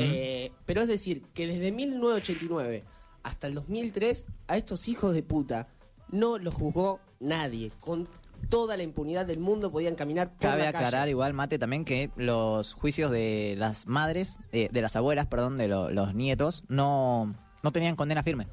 Eh, 0.01 0.51
pero 0.67 0.83
es 0.83 0.89
decir, 0.89 1.23
que 1.33 1.47
desde 1.47 1.71
1989 1.71 2.83
hasta 3.23 3.47
el 3.47 3.55
2003, 3.55 4.27
a 4.49 4.57
estos 4.57 4.89
hijos 4.89 5.15
de 5.15 5.23
puta 5.23 5.69
no 6.11 6.39
los 6.39 6.53
juzgó 6.53 6.99
nadie. 7.21 7.71
Con 7.79 8.09
toda 8.49 8.77
la 8.77 8.83
impunidad 8.83 9.25
del 9.25 9.39
mundo 9.39 9.71
podían 9.71 9.95
caminar 9.95 10.31
por 10.33 10.41
Cabe 10.41 10.65
la 10.65 10.73
calle. 10.73 10.85
aclarar 10.87 11.09
igual, 11.09 11.33
Mate, 11.33 11.57
también 11.61 11.85
que 11.85 12.11
los 12.17 12.73
juicios 12.75 13.13
de 13.13 13.55
las 13.57 13.87
madres, 13.87 14.41
eh, 14.51 14.69
de 14.73 14.83
las 14.83 14.97
abuelas, 14.97 15.27
perdón, 15.27 15.59
de 15.59 15.69
lo- 15.69 15.91
los 15.91 16.13
nietos, 16.13 16.65
no, 16.67 17.37
no 17.63 17.71
tenían 17.71 17.95
condena 17.95 18.25
firme. 18.25 18.49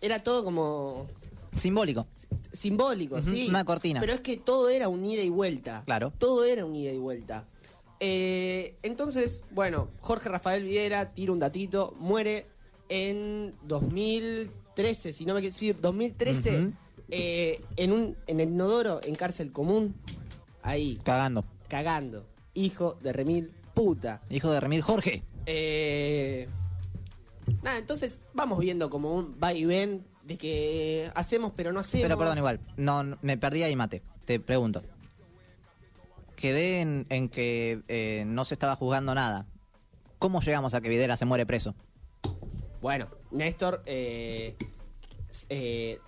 Era 0.00 0.24
todo 0.24 0.44
como 0.44 1.06
Simbólico. 1.54 2.06
simbólico, 2.52 3.20
sí. 3.22 3.46
una 3.48 3.64
cortina. 3.64 4.00
Pero 4.00 4.12
es 4.12 4.20
que 4.20 4.36
todo 4.36 4.68
era 4.68 4.88
un 4.88 5.04
ida 5.04 5.22
y 5.22 5.28
vuelta. 5.28 5.82
Claro. 5.86 6.12
Todo 6.18 6.44
era 6.44 6.64
un 6.64 6.74
ida 6.74 6.92
y 6.92 6.98
vuelta. 6.98 7.46
Eh, 8.00 8.76
entonces, 8.82 9.42
bueno, 9.50 9.88
Jorge 10.00 10.28
Rafael 10.28 10.64
Viera 10.64 11.14
tira 11.14 11.32
un 11.32 11.38
datito, 11.38 11.94
muere 11.98 12.48
en 12.88 13.54
2013, 13.64 15.12
si 15.12 15.24
no 15.24 15.34
me 15.34 15.40
equivoco, 15.40 15.58
sí, 15.58 15.72
2013, 15.72 16.58
Ujú. 16.60 16.72
eh, 17.10 17.60
en, 17.76 17.92
un, 17.92 18.16
en 18.26 18.40
el 18.40 18.48
inodoro, 18.50 19.00
en 19.04 19.14
cárcel 19.14 19.52
común, 19.52 19.94
ahí, 20.62 20.96
Cagando. 21.02 21.44
cagando. 21.68 22.26
Hijo 22.52 22.98
de 23.02 23.12
remil 23.12 23.50
puta. 23.74 24.22
Hijo 24.30 24.50
de 24.52 24.60
Remil 24.60 24.82
Jorge. 24.82 25.22
Eh, 25.46 26.48
nada, 27.62 27.78
entonces 27.78 28.20
vamos 28.32 28.58
viendo 28.60 28.88
como 28.90 29.14
un 29.14 29.36
va 29.42 29.52
y 29.52 29.64
ven 29.64 30.04
de 30.24 30.36
que 30.38 31.10
hacemos 31.14 31.52
pero 31.54 31.72
no 31.72 31.80
hacemos. 31.80 32.04
Pero 32.04 32.18
perdón, 32.18 32.38
igual. 32.38 32.60
No, 32.76 33.02
no, 33.02 33.18
me 33.22 33.36
perdí 33.36 33.62
ahí, 33.62 33.76
Mate. 33.76 34.02
Te 34.24 34.40
pregunto. 34.40 34.82
Quedé 36.36 36.80
en, 36.80 37.06
en 37.10 37.28
que 37.28 37.82
eh, 37.88 38.24
no 38.26 38.44
se 38.44 38.54
estaba 38.54 38.74
juzgando 38.76 39.14
nada. 39.14 39.46
¿Cómo 40.18 40.40
llegamos 40.40 40.74
a 40.74 40.80
que 40.80 40.88
Videla 40.88 41.16
se 41.16 41.24
muere 41.26 41.46
preso? 41.46 41.74
Bueno, 42.80 43.08
Néstor, 43.30 43.82
eh, 43.86 44.56
eh, 45.48 45.98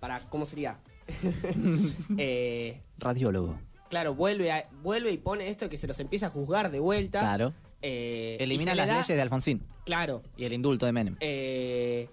para, 0.00 0.20
¿cómo 0.28 0.44
sería? 0.44 0.78
Eh, 2.18 2.80
Radiólogo. 2.98 3.58
claro, 3.90 4.14
vuelve, 4.14 4.50
a- 4.52 4.68
vuelve 4.82 5.10
y 5.12 5.18
pone 5.18 5.48
esto 5.48 5.68
que 5.68 5.76
se 5.76 5.86
los 5.86 5.98
empieza 6.00 6.26
a 6.26 6.30
juzgar 6.30 6.70
de 6.70 6.80
vuelta. 6.80 7.20
Claro. 7.20 7.54
Eh, 7.82 8.36
Elimina 8.40 8.74
las 8.74 8.86
da- 8.88 8.92
leyes 8.94 9.08
de 9.08 9.20
Alfonsín 9.20 9.62
Claro. 9.84 10.22
y 10.36 10.44
el 10.44 10.52
indulto 10.52 10.86
de 10.86 10.92
Menem. 10.92 11.16
Eh, 11.20 12.08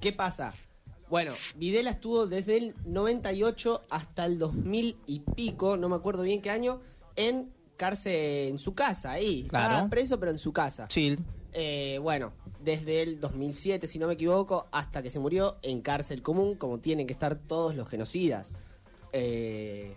¿Qué 0.00 0.12
pasa? 0.12 0.52
Bueno, 1.08 1.32
Videla 1.56 1.90
estuvo 1.90 2.26
desde 2.26 2.56
el 2.56 2.74
98 2.86 3.82
hasta 3.90 4.24
el 4.24 4.38
2000 4.38 4.96
y 5.06 5.20
pico, 5.20 5.76
no 5.76 5.88
me 5.88 5.96
acuerdo 5.96 6.22
bien 6.22 6.40
qué 6.40 6.50
año, 6.50 6.80
en 7.16 7.52
cárcel 7.76 8.48
en 8.48 8.58
su 8.58 8.74
casa, 8.74 9.12
ahí. 9.12 9.44
Claro. 9.48 9.72
Estaba 9.74 9.90
preso, 9.90 10.20
pero 10.20 10.30
en 10.32 10.38
su 10.38 10.52
casa. 10.52 10.86
Chill. 10.86 11.18
Eh, 11.52 11.98
bueno, 12.00 12.32
desde 12.62 13.02
el 13.02 13.18
2007, 13.20 13.86
si 13.88 13.98
no 13.98 14.06
me 14.06 14.14
equivoco, 14.14 14.68
hasta 14.70 15.02
que 15.02 15.10
se 15.10 15.18
murió 15.18 15.56
en 15.62 15.80
cárcel 15.80 16.22
común, 16.22 16.54
como 16.54 16.78
tienen 16.78 17.06
que 17.06 17.12
estar 17.12 17.34
todos 17.34 17.74
los 17.74 17.88
genocidas. 17.88 18.54
Eh, 19.12 19.96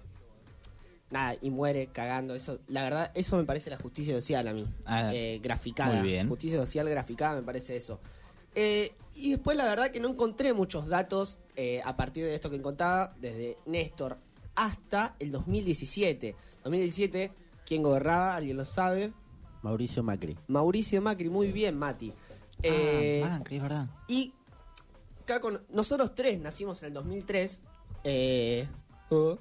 nada, 1.12 1.36
y 1.40 1.52
muere 1.52 1.88
cagando. 1.94 2.34
Eso, 2.34 2.60
la 2.68 2.84
verdad, 2.84 3.12
eso 3.14 3.38
me 3.38 3.44
parece 3.44 3.70
la 3.70 3.78
justicia 3.78 4.16
social 4.16 4.48
a 4.48 4.54
mí. 4.54 4.66
Ah, 4.86 5.12
Eh, 5.14 5.40
graficada. 5.44 5.94
muy 6.02 6.08
bien. 6.10 6.28
Justicia 6.28 6.58
social 6.58 6.90
graficada 6.90 7.36
me 7.36 7.44
parece 7.44 7.76
eso. 7.76 8.00
Eh, 8.56 8.94
y 9.16 9.32
después 9.32 9.56
la 9.58 9.66
verdad 9.66 9.92
que 9.92 10.00
no 10.00 10.10
encontré 10.10 10.54
muchos 10.54 10.88
datos 10.88 11.40
eh, 11.56 11.82
a 11.86 11.96
partir 11.96 12.26
de 12.26 12.34
esto 12.34 12.50
que 12.50 12.62
contaba, 12.62 13.14
desde 13.20 13.58
Néstor 13.66 14.18
hasta 14.56 15.16
el 15.20 15.32
2017. 15.32 16.36
2017, 16.64 17.32
¿quién 17.66 17.84
gobernaba? 17.84 18.36
¿Alguien 18.36 18.58
lo 18.58 18.66
sabe? 18.66 19.14
Mauricio 19.62 20.04
Macri. 20.04 20.38
Mauricio 20.48 21.02
Macri, 21.02 21.30
muy 21.30 21.52
bien, 21.52 21.78
Mati. 21.78 22.14
Eh, 22.62 23.22
ah, 23.24 23.38
Macri, 23.40 23.58
es 23.58 23.62
verdad. 23.62 23.88
y 24.08 24.34
Caco, 25.26 25.62
nosotros 25.70 26.14
tres 26.16 26.40
nacimos 26.40 26.82
en 26.82 26.88
el 26.88 26.94
2003. 26.94 27.62
eh, 28.04 28.68
uh, 29.10 29.36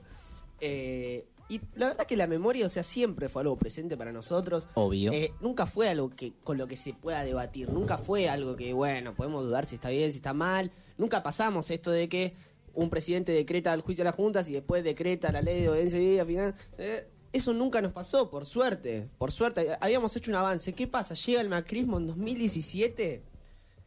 eh, 0.61 1.26
Y 1.49 1.61
la 1.75 1.89
verdad 1.89 2.07
que 2.07 2.17
la 2.17 2.27
memoria, 2.27 2.65
o 2.67 2.69
sea, 2.69 2.83
siempre 2.83 3.29
fue 3.29 3.43
algo 3.43 3.57
presente 3.57 3.97
para 3.97 4.13
nosotros. 4.13 4.69
Obvio. 4.75 5.13
Eh, 5.13 5.33
nunca 5.41 5.67
fue 5.67 5.89
algo 5.89 6.09
que 6.11 6.33
con 6.45 6.57
lo 6.57 6.67
que 6.67 6.77
se 6.77 6.95
pueda 6.95 7.25
debatir. 7.25 7.71
Nunca 7.71 7.99
fue 7.99 8.29
algo 8.29 8.57
que, 8.57 8.73
bueno, 8.73 9.15
podemos 9.15 9.45
dudar 9.45 9.67
si 9.67 9.75
está 9.75 9.91
bien, 9.91 10.11
si 10.13 10.17
está 10.19 10.33
mal. 10.33 10.71
Nunca 10.97 11.23
pasamos 11.23 11.71
esto 11.71 11.91
de 11.91 12.09
que 12.09 12.35
un 12.75 12.89
presidente 12.89 13.33
decreta 13.33 13.75
el 13.75 13.83
juicio 13.83 14.03
a 14.03 14.07
las 14.07 14.15
juntas 14.15 14.49
y 14.49 14.53
después 14.55 14.83
decreta 14.83 15.31
la 15.31 15.43
ley 15.43 15.61
de 15.63 15.69
obediencia 15.69 16.01
y 16.01 16.19
al 16.19 16.27
final. 16.27 16.55
eh, 16.79 17.07
eso 17.33 17.55
nunca 17.55 17.81
nos 17.81 17.93
pasó, 17.93 18.29
por 18.29 18.45
suerte. 18.45 19.09
Por 19.17 19.33
suerte, 19.33 19.77
habíamos 19.81 20.15
hecho 20.17 20.31
un 20.31 20.37
avance. 20.37 20.75
¿Qué 20.75 20.87
pasa? 20.87 21.15
Llega 21.15 21.41
el 21.41 21.49
macrismo 21.49 21.97
en 21.99 22.07
2017. 22.07 23.23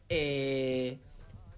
eh, 0.08 0.98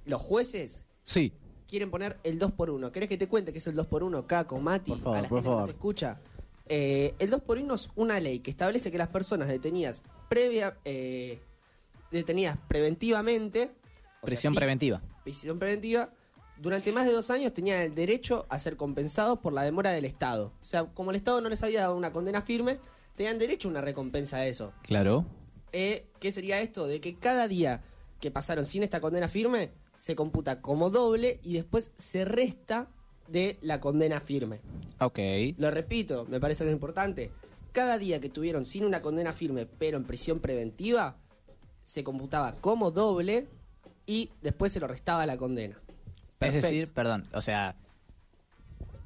los 0.05 0.23
jueces 0.23 0.85
Sí. 1.05 1.33
Quieren 1.69 1.91
poner 1.91 2.19
el 2.25 2.39
2 2.39 2.53
por 2.53 2.71
1 2.71 2.91
¿Querés 2.93 3.09
que 3.09 3.17
te 3.19 3.29
cuente 3.29 3.53
qué 3.53 3.59
es 3.59 3.67
el 3.67 3.75
2 3.75 3.87
por 3.87 4.03
1 4.03 4.27
Caco, 4.27 4.59
Mati, 4.61 4.91
Por 4.93 5.01
favor, 5.01 5.19
a 5.19 5.23
la 5.23 5.29
por 5.29 5.39
gente 5.39 5.49
que 5.51 5.55
nos 5.57 5.61
favor. 5.67 5.71
escucha? 5.77 6.21
Eh, 6.67 7.15
el 7.19 7.31
2 7.31 7.41
por 7.43 7.59
1 7.59 7.75
es 7.75 7.91
una 7.97 8.19
ley 8.21 8.41
que 8.41 8.51
establece 8.51 8.91
que 8.91 8.99
las 8.99 9.09
personas 9.09 9.49
detenidas 9.49 10.03
previa 10.29 10.77
eh, 10.85 11.41
detenidas 12.11 12.59
preventivamente 12.69 13.59
sea, 13.67 13.73
Prisión 14.23 14.53
sí, 14.53 14.57
preventiva. 14.59 15.03
prisión 15.23 15.59
preventiva 15.59 16.11
durante 16.61 16.91
más 16.93 17.07
de 17.07 17.13
dos 17.13 17.31
años 17.31 17.53
tenían 17.55 17.81
el 17.83 17.95
derecho 17.95 18.47
a 18.49 18.59
ser 18.59 18.77
compensados 18.77 19.39
por 19.39 19.53
la 19.53 19.63
demora 19.63 19.91
del 19.93 20.05
Estado. 20.05 20.53
O 20.61 20.65
sea, 20.65 20.87
como 20.87 21.11
el 21.11 21.17
Estado 21.17 21.41
no 21.41 21.49
les 21.49 21.63
había 21.63 21.83
dado 21.83 21.95
una 21.97 22.13
condena 22.13 22.43
firme, 22.43 22.81
tenían 23.15 23.39
derecho 23.39 23.69
a 23.69 23.71
una 23.71 23.81
recompensa 23.81 24.39
de 24.39 24.49
eso. 24.49 24.73
Claro. 24.83 25.25
Eh, 25.71 26.09
¿Qué 26.19 26.33
sería 26.33 26.61
esto? 26.61 26.89
De 26.89 27.01
que 27.01 27.15
cada 27.17 27.47
día 27.47 27.83
que 28.21 28.33
pasaron 28.33 28.67
sin 28.67 28.83
esta 28.83 29.01
condena 29.01 29.29
firme 29.29 29.71
se 29.99 30.17
computa 30.17 30.63
como 30.63 30.89
doble 30.89 31.41
y 31.43 31.55
después 31.55 31.93
se 31.99 32.25
resta 32.25 32.89
de 33.27 33.59
la 33.61 33.81
condena 33.81 34.21
firme. 34.21 34.61
Ok. 35.01 35.19
Lo 35.59 35.71
repito, 35.71 36.25
me 36.31 36.41
parece 36.41 36.65
lo 36.65 36.71
importante. 36.71 37.31
Cada 37.73 37.99
día 37.99 38.21
que 38.21 38.31
tuvieron 38.31 38.65
sin 38.65 38.85
una 38.85 39.03
condena 39.03 39.33
firme, 39.33 39.67
pero 39.67 39.99
en 39.99 40.05
prisión 40.05 40.41
preventiva, 40.41 41.17
se 41.85 42.05
computaba 42.05 42.53
como 42.53 42.91
doble 42.91 43.47
y 44.07 44.31
después 44.41 44.73
se 44.73 44.81
lo 44.81 44.87
restaba 44.87 45.27
la 45.27 45.37
condena. 45.37 45.79
Es 46.41 46.55
decir, 46.55 46.89
perdón, 46.93 47.27
o 47.35 47.43
sea, 47.43 47.77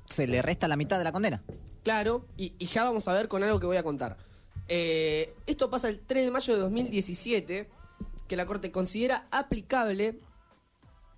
se 0.08 0.26
le 0.26 0.42
resta 0.42 0.68
la 0.68 0.76
mitad 0.76 0.98
de 0.98 1.04
la 1.04 1.12
condena. 1.12 1.42
Claro, 1.82 2.26
y, 2.36 2.54
y 2.58 2.66
ya 2.66 2.84
vamos 2.84 3.08
a 3.08 3.12
ver 3.12 3.28
con 3.28 3.42
algo 3.42 3.58
que 3.58 3.66
voy 3.66 3.78
a 3.78 3.82
contar. 3.82 4.16
Eh, 4.68 5.34
esto 5.46 5.70
pasa 5.70 5.88
el 5.88 6.00
3 6.00 6.26
de 6.26 6.30
mayo 6.30 6.54
de 6.54 6.60
2017, 6.60 7.68
que 8.28 8.36
la 8.36 8.46
Corte 8.46 8.70
considera 8.70 9.26
aplicable 9.30 10.18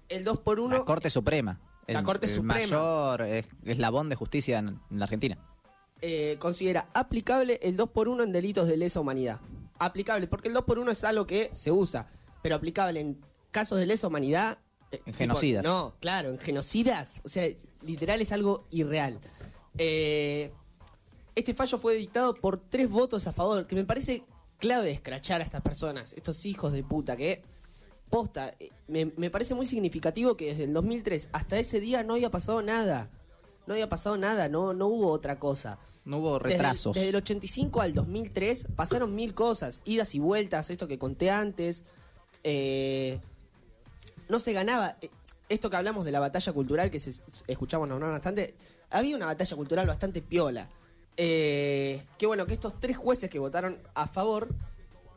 el 0.08 0.24
2 0.24 0.40
por 0.40 0.60
1 0.60 0.78
La 0.78 0.84
Corte 0.84 1.10
Suprema. 1.10 1.60
La 1.86 2.02
Corte 2.02 2.26
el 2.26 2.32
Suprema. 2.34 2.54
mayor 2.54 3.22
es- 3.22 3.46
eslabón 3.64 4.08
de 4.08 4.16
justicia 4.16 4.58
en, 4.58 4.68
en 4.68 4.98
la 4.98 5.04
Argentina. 5.04 5.38
eh, 6.00 6.36
considera 6.38 6.88
aplicable 6.92 7.58
el 7.62 7.76
2 7.76 7.88
por 7.90 8.08
1 8.08 8.24
en 8.24 8.32
delitos 8.32 8.68
de 8.68 8.76
lesa 8.76 9.00
humanidad. 9.00 9.40
Aplicable, 9.78 10.26
porque 10.26 10.48
el 10.48 10.54
2 10.54 10.64
por 10.64 10.78
1 10.78 10.90
es 10.90 11.02
algo 11.04 11.26
que 11.26 11.50
se 11.54 11.70
usa, 11.72 12.08
pero 12.42 12.56
aplicable 12.56 13.00
en 13.00 13.20
casos 13.50 13.78
de 13.78 13.86
lesa 13.86 14.06
humanidad. 14.08 14.58
eh, 14.92 15.00
En 15.06 15.14
genocidas. 15.14 15.64
No, 15.64 15.94
claro, 16.00 16.28
en 16.30 16.38
genocidas. 16.38 17.20
O 17.24 17.28
sea, 17.28 17.48
literal 17.82 18.20
es 18.20 18.32
algo 18.32 18.66
irreal. 18.70 19.18
Eh, 19.78 20.52
este 21.34 21.54
fallo 21.54 21.78
fue 21.78 21.94
dictado 21.96 22.34
por 22.34 22.58
tres 22.68 22.88
votos 22.88 23.26
a 23.26 23.32
favor, 23.32 23.66
que 23.66 23.74
me 23.74 23.84
parece 23.84 24.24
clave 24.58 24.90
escrachar 24.92 25.40
a 25.40 25.44
estas 25.44 25.62
personas, 25.62 26.12
estos 26.12 26.44
hijos 26.46 26.72
de 26.72 26.84
puta, 26.84 27.16
que 27.16 27.42
posta, 28.14 28.54
eh, 28.60 28.70
me, 28.86 29.06
me 29.16 29.28
parece 29.28 29.54
muy 29.56 29.66
significativo 29.66 30.36
que 30.36 30.46
desde 30.46 30.64
el 30.64 30.72
2003 30.72 31.30
hasta 31.32 31.58
ese 31.58 31.80
día 31.80 32.04
no 32.04 32.14
había 32.14 32.30
pasado 32.30 32.62
nada. 32.62 33.10
No 33.66 33.74
había 33.74 33.88
pasado 33.88 34.16
nada, 34.16 34.48
no, 34.48 34.72
no 34.74 34.86
hubo 34.86 35.10
otra 35.10 35.38
cosa. 35.38 35.78
No 36.04 36.18
hubo 36.18 36.38
retrasos. 36.38 36.94
Desde, 36.94 37.08
el 37.08 37.16
85 37.16 37.80
al 37.80 37.94
2003 37.94 38.68
pasaron 38.76 39.14
mil 39.14 39.34
cosas, 39.34 39.80
idas 39.84 40.14
y 40.14 40.20
vueltas, 40.20 40.70
esto 40.70 40.86
que 40.86 40.98
conté 40.98 41.30
antes. 41.30 41.82
eh, 42.44 43.18
no 44.28 44.38
se 44.38 44.52
ganaba. 44.52 44.96
eh, 45.00 45.10
Esto 45.48 45.68
que 45.70 45.76
hablamos 45.76 46.04
de 46.04 46.12
la 46.12 46.20
batalla 46.20 46.52
cultural, 46.52 46.90
que 46.90 46.98
se, 47.00 47.10
escuchamos 47.48 47.88
nombrar 47.88 48.12
bastante, 48.12 48.54
había 48.90 49.16
una 49.16 49.26
batalla 49.26 49.56
cultural 49.56 49.86
bastante 49.86 50.22
piola. 50.22 50.68
Eh, 51.16 52.02
qué 52.18 52.26
bueno 52.26 52.46
que 52.46 52.54
estos 52.54 52.78
tres 52.80 52.96
jueces 52.96 53.28
que 53.30 53.38
votaron 53.38 53.78
a 53.94 54.06
favor, 54.06 54.48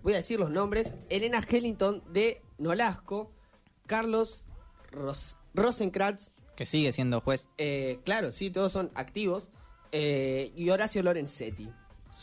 voy 0.03 0.13
a 0.13 0.17
decir 0.17 0.39
los 0.39 0.51
nombres, 0.51 0.93
Elena 1.09 1.41
Hellington 1.47 2.01
de 2.11 2.41
Nolasco, 2.57 3.31
Carlos 3.85 4.45
Ros 4.91 5.37
Rosenkrantz 5.53 6.31
Que 6.55 6.65
sigue 6.65 6.91
siendo 6.91 7.21
juez. 7.21 7.47
eh, 7.57 7.99
claro, 8.05 8.31
sí, 8.31 8.49
todos 8.51 8.71
son 8.71 8.91
activos. 8.95 9.49
eh, 9.91 10.51
y 10.55 10.69
Horacio 10.69 11.01
Lorenzetti. 11.03 11.69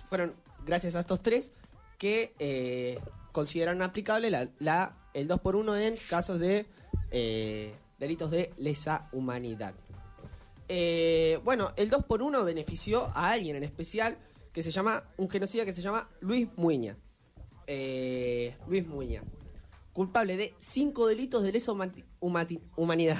Fueron 0.08 0.34
gracias 0.66 0.94
a 0.96 1.00
estos 1.00 1.22
tres 1.22 1.50
que 1.98 2.34
eh, 2.38 2.98
consideraron 3.32 3.80
aplicable 3.82 4.30
la, 4.30 4.48
la- 4.58 4.96
el 5.14 5.28
2 5.28 5.40
por 5.40 5.56
1 5.56 5.76
en 5.76 5.96
casos 6.10 6.38
de 6.40 6.66
eh, 7.10 7.74
delitos 7.98 8.30
de 8.30 8.52
lesa 8.58 9.08
humanidad. 9.12 9.74
Bueno, 11.44 11.72
el 11.76 11.88
2 11.88 12.04
por 12.04 12.20
1 12.22 12.44
benefició 12.44 13.04
a 13.14 13.30
alguien 13.30 13.56
en 13.56 13.62
especial 13.64 14.18
que 14.52 14.62
se 14.62 14.70
llama, 14.70 15.04
un 15.16 15.28
genocida 15.30 15.64
que 15.64 15.72
se 15.72 15.82
llama 15.82 16.08
Luis 16.20 16.48
Muña. 16.56 16.96
Luis 18.66 18.86
Muña. 18.86 19.22
Culpable 19.94 20.36
de 20.36 20.52
cinco 20.58 21.06
delitos 21.06 21.42
de 21.42 21.52
lesa 21.52 21.72
humanidad. 22.20 23.16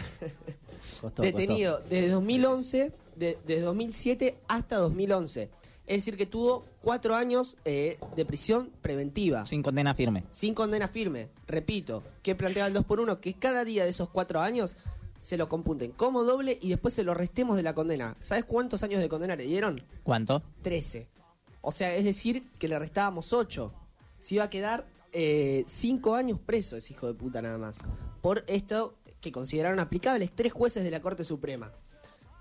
Costó, 1.01 1.23
detenido 1.23 1.79
desde 1.89 2.09
2011, 2.11 2.93
de- 3.17 3.39
desde 3.47 3.63
2007 3.63 4.39
hasta 4.49 4.77
2011. 4.77 5.49
Es 5.87 5.99
decir, 5.99 6.17
que 6.17 6.27
tuvo 6.27 6.65
cuatro 6.81 7.15
años 7.15 7.57
eh, 7.65 7.99
de 8.17 8.25
prisión 8.25 8.71
preventiva. 8.83 9.45
Sin 9.47 9.63
condena 9.63 9.95
firme. 9.95 10.25
Sin 10.31 10.55
condena 10.55 10.89
firme. 10.89 11.29
Repito, 11.47 12.03
que 12.23 12.35
plantea 12.35 12.67
el 12.67 12.73
2 12.75 12.85
por 12.87 13.01
1 13.01 13.21
que 13.21 13.35
cada 13.35 13.65
día 13.65 13.85
de 13.85 13.91
esos 13.91 14.09
cuatro 14.09 14.41
años 14.41 14.77
se 15.21 15.37
lo 15.37 15.49
computen 15.49 15.93
como 15.93 16.25
doble 16.25 16.59
y 16.61 16.71
después 16.71 16.93
se 16.95 17.05
lo 17.05 17.15
restemos 17.15 17.57
de 17.57 17.63
la 17.63 17.75
condena. 17.75 18.17
¿Sabes 18.19 18.45
cuántos 18.45 18.83
años 18.83 19.01
de 19.01 19.09
condena 19.09 19.37
le 19.37 19.45
dieron? 19.45 19.81
¿Cuánto? 20.03 20.43
13. 20.63 21.07
O 21.61 21.71
sea, 21.71 21.95
es 21.95 22.05
decir, 22.05 22.51
que 22.59 22.67
le 22.69 22.79
restábamos 22.79 23.33
8. 23.33 23.73
Se 24.21 24.35
iba 24.37 24.45
a 24.45 24.51
quedar 24.51 24.87
5 25.15 26.15
años 26.15 26.41
preso 26.45 26.77
ese 26.77 26.93
hijo 26.93 27.07
de 27.07 27.15
puta 27.15 27.41
nada 27.41 27.59
más. 27.59 27.79
Por 28.21 28.45
esto 28.47 28.97
que 29.21 29.33
consideraron 29.33 29.81
aplicables 29.81 30.33
tres 30.35 30.53
jueces 30.53 30.85
de 30.85 30.91
la 30.91 31.01
Corte 31.01 31.25
Suprema. 31.25 31.73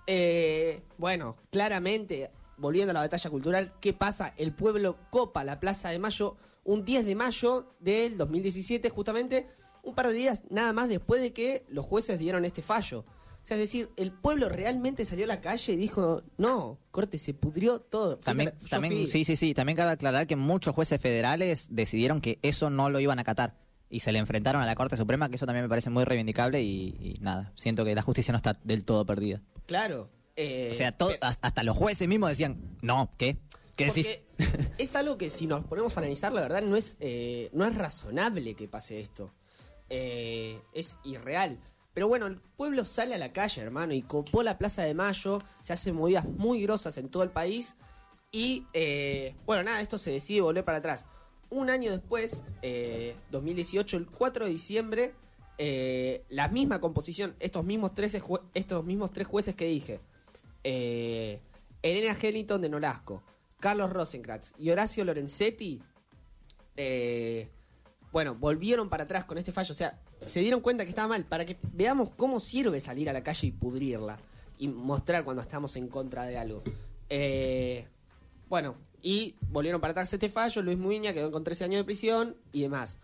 Eh, 0.07 0.81
bueno, 0.97 1.37
claramente, 1.49 2.31
volviendo 2.57 2.91
a 2.91 2.93
la 2.93 2.99
batalla 2.99 3.29
cultural, 3.29 3.73
¿qué 3.79 3.93
pasa? 3.93 4.33
El 4.37 4.53
pueblo 4.53 4.97
copa 5.09 5.43
la 5.43 5.59
Plaza 5.59 5.89
de 5.89 5.99
Mayo 5.99 6.35
un 6.65 6.85
10 6.85 7.05
de 7.05 7.15
mayo 7.15 7.73
del 7.79 8.17
2017, 8.17 8.89
justamente 8.89 9.47
un 9.83 9.95
par 9.95 10.07
de 10.07 10.13
días 10.13 10.43
nada 10.49 10.71
más 10.73 10.87
después 10.87 11.21
de 11.21 11.33
que 11.33 11.65
los 11.67 11.85
jueces 11.85 12.19
dieron 12.19 12.45
este 12.45 12.61
fallo. 12.61 13.05
O 13.43 13.45
sea, 13.45 13.57
es 13.57 13.61
decir, 13.61 13.89
el 13.97 14.13
pueblo 14.13 14.47
realmente 14.47 15.03
salió 15.03 15.25
a 15.25 15.27
la 15.27 15.41
calle 15.41 15.73
y 15.73 15.75
dijo, 15.75 16.23
no, 16.37 16.79
corte, 16.91 17.17
se 17.17 17.33
pudrió 17.33 17.81
todo. 17.81 18.17
También, 18.17 18.53
yo 18.61 18.67
también 18.69 18.93
fui. 18.93 19.07
sí, 19.07 19.25
sí, 19.25 19.35
sí. 19.35 19.53
También 19.53 19.75
cabe 19.75 19.91
aclarar 19.91 20.27
que 20.27 20.37
muchos 20.37 20.73
jueces 20.73 21.01
federales 21.01 21.67
decidieron 21.69 22.21
que 22.21 22.39
eso 22.41 22.69
no 22.69 22.89
lo 22.89 22.99
iban 23.01 23.19
a 23.19 23.23
acatar. 23.23 23.55
Y 23.89 23.99
se 23.99 24.11
le 24.13 24.19
enfrentaron 24.19 24.61
a 24.61 24.65
la 24.65 24.75
Corte 24.75 24.95
Suprema, 24.97 25.27
que 25.29 25.35
eso 25.35 25.45
también 25.45 25.65
me 25.65 25.69
parece 25.69 25.89
muy 25.89 26.05
reivindicable 26.05 26.61
y, 26.63 26.95
y 26.99 27.17
nada, 27.21 27.51
siento 27.55 27.83
que 27.85 27.93
la 27.93 28.01
justicia 28.01 28.31
no 28.31 28.37
está 28.37 28.57
del 28.63 28.85
todo 28.85 29.05
perdida. 29.05 29.41
Claro. 29.67 30.09
eh, 30.37 30.69
o 30.71 30.73
sea, 30.73 30.91
todo- 30.93 31.09
pero- 31.09 31.19
hasta 31.41 31.63
los 31.63 31.75
jueces 31.77 32.07
mismos 32.07 32.29
decían, 32.29 32.77
no, 32.81 33.11
¿qué? 33.17 33.37
¿Qué 33.75 33.85
decís? 33.87 34.07
Es 34.77 34.95
algo 34.95 35.17
que 35.17 35.29
si 35.29 35.47
nos 35.47 35.65
ponemos 35.65 35.95
a 35.97 35.99
analizar, 35.99 36.31
la 36.31 36.41
verdad, 36.41 36.61
no 36.61 36.75
es, 36.77 36.95
eh, 37.01 37.49
no 37.53 37.65
es 37.65 37.75
razonable 37.75 38.55
que 38.55 38.67
pase 38.67 38.99
esto. 38.99 39.33
Eh, 39.89 40.59
es 40.73 40.95
irreal. 41.03 41.59
Pero 41.93 42.07
bueno, 42.07 42.25
el 42.27 42.37
pueblo 42.37 42.85
sale 42.85 43.13
a 43.13 43.17
la 43.17 43.31
calle, 43.33 43.61
hermano, 43.61 43.93
y 43.93 44.01
copó 44.01 44.41
la 44.43 44.57
Plaza 44.57 44.81
de 44.83 44.93
Mayo, 44.93 45.39
se 45.61 45.73
hacen 45.73 45.95
movidas 45.95 46.25
muy 46.25 46.61
grosas 46.63 46.97
en 46.97 47.09
todo 47.09 47.23
el 47.23 47.29
país. 47.29 47.75
Y 48.31 48.65
eh, 48.73 49.35
bueno, 49.45 49.63
nada, 49.63 49.79
esto 49.81 49.97
se 49.99 50.11
decide 50.11 50.41
volver 50.41 50.65
para 50.65 50.79
atrás. 50.79 51.05
Un 51.51 51.69
año 51.69 51.91
después, 51.91 52.43
eh, 52.63 53.15
2018, 53.29 53.97
el 53.97 54.07
4 54.07 54.45
de 54.45 54.51
diciembre, 54.51 55.13
eh, 55.59 56.23
la 56.29 56.47
misma 56.47 56.81
composición, 56.81 57.35
estos 57.39 57.63
mismos, 57.63 57.93
13 57.93 58.19
jue- 58.21 58.41
estos 58.55 58.83
mismos 58.83 59.11
tres 59.13 59.27
jueces 59.27 59.53
que 59.53 59.65
dije, 59.65 59.99
eh, 60.63 61.39
Elena 61.83 62.17
Hellington 62.19 62.59
de 62.59 62.69
Nolasco, 62.69 63.21
Carlos 63.59 63.93
Rosenkrantz 63.93 64.53
y 64.57 64.71
Horacio 64.71 65.05
Lorenzetti, 65.05 65.79
eh, 66.75 67.49
bueno, 68.11 68.35
volvieron 68.35 68.89
para 68.89 69.03
atrás 69.03 69.25
con 69.25 69.37
este 69.37 69.51
fallo. 69.51 69.71
O 69.71 69.75
sea, 69.75 69.99
se 70.25 70.39
dieron 70.39 70.61
cuenta 70.61 70.83
que 70.83 70.89
estaba 70.89 71.07
mal. 71.07 71.25
Para 71.25 71.45
que 71.45 71.57
veamos 71.73 72.09
cómo 72.15 72.39
sirve 72.39 72.79
salir 72.79 73.09
a 73.09 73.13
la 73.13 73.23
calle 73.23 73.47
y 73.47 73.51
pudrirla. 73.51 74.17
Y 74.57 74.67
mostrar 74.67 75.23
cuando 75.23 75.41
estamos 75.41 75.75
en 75.75 75.87
contra 75.87 76.25
de 76.25 76.37
algo. 76.37 76.61
Eh, 77.09 77.85
bueno, 78.49 78.75
y 79.01 79.35
volvieron 79.49 79.81
para 79.81 79.91
atrás 79.91 80.13
este 80.13 80.29
fallo. 80.29 80.61
Luis 80.61 80.77
Muña 80.77 81.13
quedó 81.13 81.31
con 81.31 81.43
13 81.43 81.65
años 81.65 81.79
de 81.79 81.83
prisión 81.83 82.35
y 82.51 82.61
demás. 82.61 82.99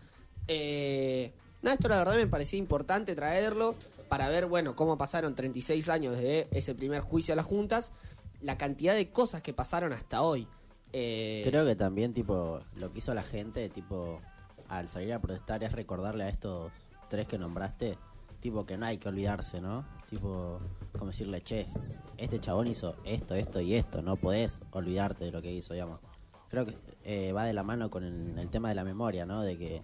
Eh, 0.48 1.32
nada, 1.62 1.74
esto 1.74 1.88
la 1.88 1.98
verdad 1.98 2.16
me 2.16 2.26
parecía 2.26 2.58
importante 2.58 3.14
traerlo 3.14 3.74
para 4.08 4.28
ver, 4.28 4.46
bueno, 4.46 4.74
cómo 4.74 4.98
pasaron 4.98 5.34
36 5.34 5.88
años 5.88 6.16
de 6.16 6.48
ese 6.50 6.74
primer 6.74 7.00
juicio 7.00 7.32
a 7.34 7.36
las 7.36 7.46
juntas 7.46 7.92
la 8.40 8.56
cantidad 8.56 8.94
de 8.94 9.10
cosas 9.10 9.42
que 9.42 9.52
pasaron 9.52 9.92
hasta 9.92 10.22
hoy. 10.22 10.46
Eh, 10.92 11.42
Creo 11.44 11.64
que 11.66 11.76
también, 11.76 12.12
tipo, 12.12 12.60
lo 12.76 12.92
que 12.92 12.98
hizo 12.98 13.14
la 13.14 13.22
gente, 13.22 13.68
tipo, 13.68 14.20
al 14.68 14.88
salir 14.88 15.12
a 15.12 15.20
protestar 15.20 15.62
es 15.62 15.72
recordarle 15.72 16.24
a 16.24 16.28
estos 16.28 16.72
tres 17.10 17.26
que 17.26 17.36
nombraste, 17.36 17.98
tipo, 18.40 18.64
que 18.64 18.78
no 18.78 18.86
hay 18.86 18.96
que 18.96 19.08
olvidarse, 19.08 19.60
¿no? 19.60 19.84
Tipo, 20.08 20.60
como 20.92 21.10
decirle, 21.10 21.42
chef, 21.42 21.68
este 22.16 22.40
chabón 22.40 22.68
hizo 22.68 22.94
esto, 23.04 23.34
esto 23.34 23.60
y 23.60 23.74
esto, 23.74 24.00
no 24.00 24.16
podés 24.16 24.60
olvidarte 24.70 25.26
de 25.26 25.32
lo 25.32 25.42
que 25.42 25.52
hizo, 25.52 25.74
digamos. 25.74 26.00
Creo 26.48 26.64
que 26.64 26.74
eh, 27.04 27.32
va 27.32 27.44
de 27.44 27.52
la 27.52 27.62
mano 27.62 27.90
con 27.90 28.04
el, 28.04 28.48
tema 28.48 28.70
de 28.70 28.74
la 28.76 28.84
memoria, 28.84 29.26
¿no? 29.26 29.42
De 29.42 29.58
que 29.58 29.82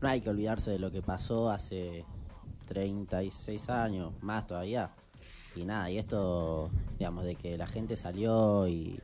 no 0.00 0.08
hay 0.08 0.20
que 0.20 0.30
olvidarse 0.30 0.70
de 0.70 0.78
lo 0.78 0.90
que 0.90 1.00
pasó 1.00 1.50
hace 1.50 2.04
36 2.66 3.70
años, 3.70 4.12
más 4.20 4.46
todavía. 4.46 4.90
Y 5.56 5.64
nada, 5.64 5.90
y 5.90 5.98
esto, 5.98 6.70
digamos, 6.98 7.24
de 7.24 7.36
que 7.36 7.56
la 7.56 7.68
gente 7.68 7.96
salió 7.96 8.66
y 8.66 9.00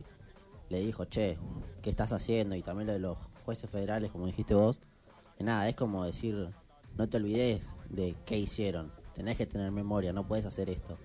le 0.68 0.80
dijo, 0.80 1.04
che, 1.04 1.38
¿qué 1.82 1.90
estás 1.90 2.12
haciendo? 2.12 2.56
Y 2.56 2.62
también 2.62 2.88
lo 2.88 2.92
de 2.92 2.98
los 2.98 3.18
jueces 3.44 3.70
federales, 3.70 4.10
como 4.10 4.26
dijiste 4.26 4.54
vos, 4.54 4.80
nada, 5.38 5.68
es 5.68 5.76
como 5.76 6.04
decir, 6.04 6.50
no 7.00 7.08
te 7.08 7.16
olvides 7.16 7.64
de 7.88 8.14
qué 8.26 8.36
hicieron, 8.36 8.92
tenés 9.14 9.38
que 9.38 9.46
tener 9.46 9.70
memoria, 9.70 10.12
no 10.12 10.26
puedes 10.26 10.44
hacer 10.44 10.68
esto. 10.68 10.98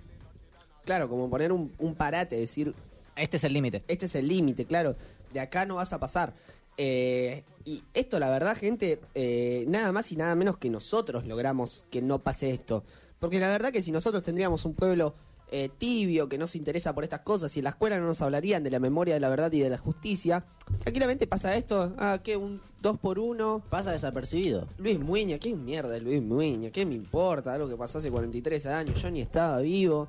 Claro, 0.83 1.07
como 1.07 1.29
poner 1.29 1.53
un, 1.53 1.71
un 1.79 1.95
parate, 1.95 2.35
decir, 2.35 2.75
Este 3.15 3.37
es 3.37 3.45
el 3.45 3.53
límite. 3.53 3.85
este 3.87 4.07
es 4.07 4.15
el 4.15 4.27
límite, 4.27 4.65
claro, 4.65 4.97
de 5.31 5.39
acá 5.39 5.65
no 5.65 5.75
vas 5.75 5.93
a 5.93 5.99
pasar. 5.99 6.33
Eh, 6.77 7.45
y 7.63 7.81
esto, 7.93 8.19
la 8.19 8.29
verdad, 8.29 8.57
gente, 8.57 8.99
eh, 9.13 9.63
nada 9.69 9.93
más 9.93 10.11
y 10.11 10.17
nada 10.17 10.35
menos 10.35 10.57
que 10.57 10.69
nosotros 10.69 11.25
logramos 11.25 11.85
que 11.89 12.01
no 12.01 12.19
pase 12.19 12.51
esto. 12.51 12.83
Porque 13.17 13.39
la 13.39 13.47
verdad 13.47 13.71
que 13.71 13.81
si 13.81 13.93
nosotros 13.93 14.21
tendríamos 14.21 14.65
un 14.65 14.73
pueblo 14.73 15.15
eh, 15.51 15.69
tibio 15.77 16.27
que 16.27 16.37
no 16.37 16.47
se 16.47 16.57
interesa 16.57 16.93
por 16.95 17.03
estas 17.03 17.21
cosas 17.21 17.55
y 17.55 17.59
en 17.59 17.65
la 17.65 17.69
escuela 17.69 17.99
no 17.99 18.07
nos 18.07 18.21
hablarían 18.21 18.63
de 18.63 18.71
la 18.71 18.79
memoria 18.79 19.13
de 19.13 19.19
la 19.19 19.29
verdad 19.29 19.51
y 19.51 19.59
de 19.59 19.69
la 19.69 19.77
justicia, 19.77 20.43
tranquilamente 20.79 21.27
pasa 21.27 21.55
esto, 21.55 21.93
ah, 21.97 22.19
que 22.23 22.35
un 22.35 22.61
2 22.81 22.97
por 22.97 23.19
1 23.19 23.63
Pasa 23.69 23.91
desapercibido. 23.91 24.67
Luis 24.77 24.99
Muña, 24.99 25.37
qué 25.37 25.55
mierda 25.55 25.95
es 25.97 26.03
Luis 26.03 26.21
Muña, 26.21 26.71
qué 26.71 26.85
me 26.85 26.95
importa, 26.95 27.53
algo 27.53 27.69
que 27.69 27.77
pasó 27.77 27.99
hace 27.99 28.09
43 28.09 28.65
años, 28.65 29.01
yo 29.01 29.11
ni 29.11 29.21
estaba 29.21 29.59
vivo. 29.59 30.07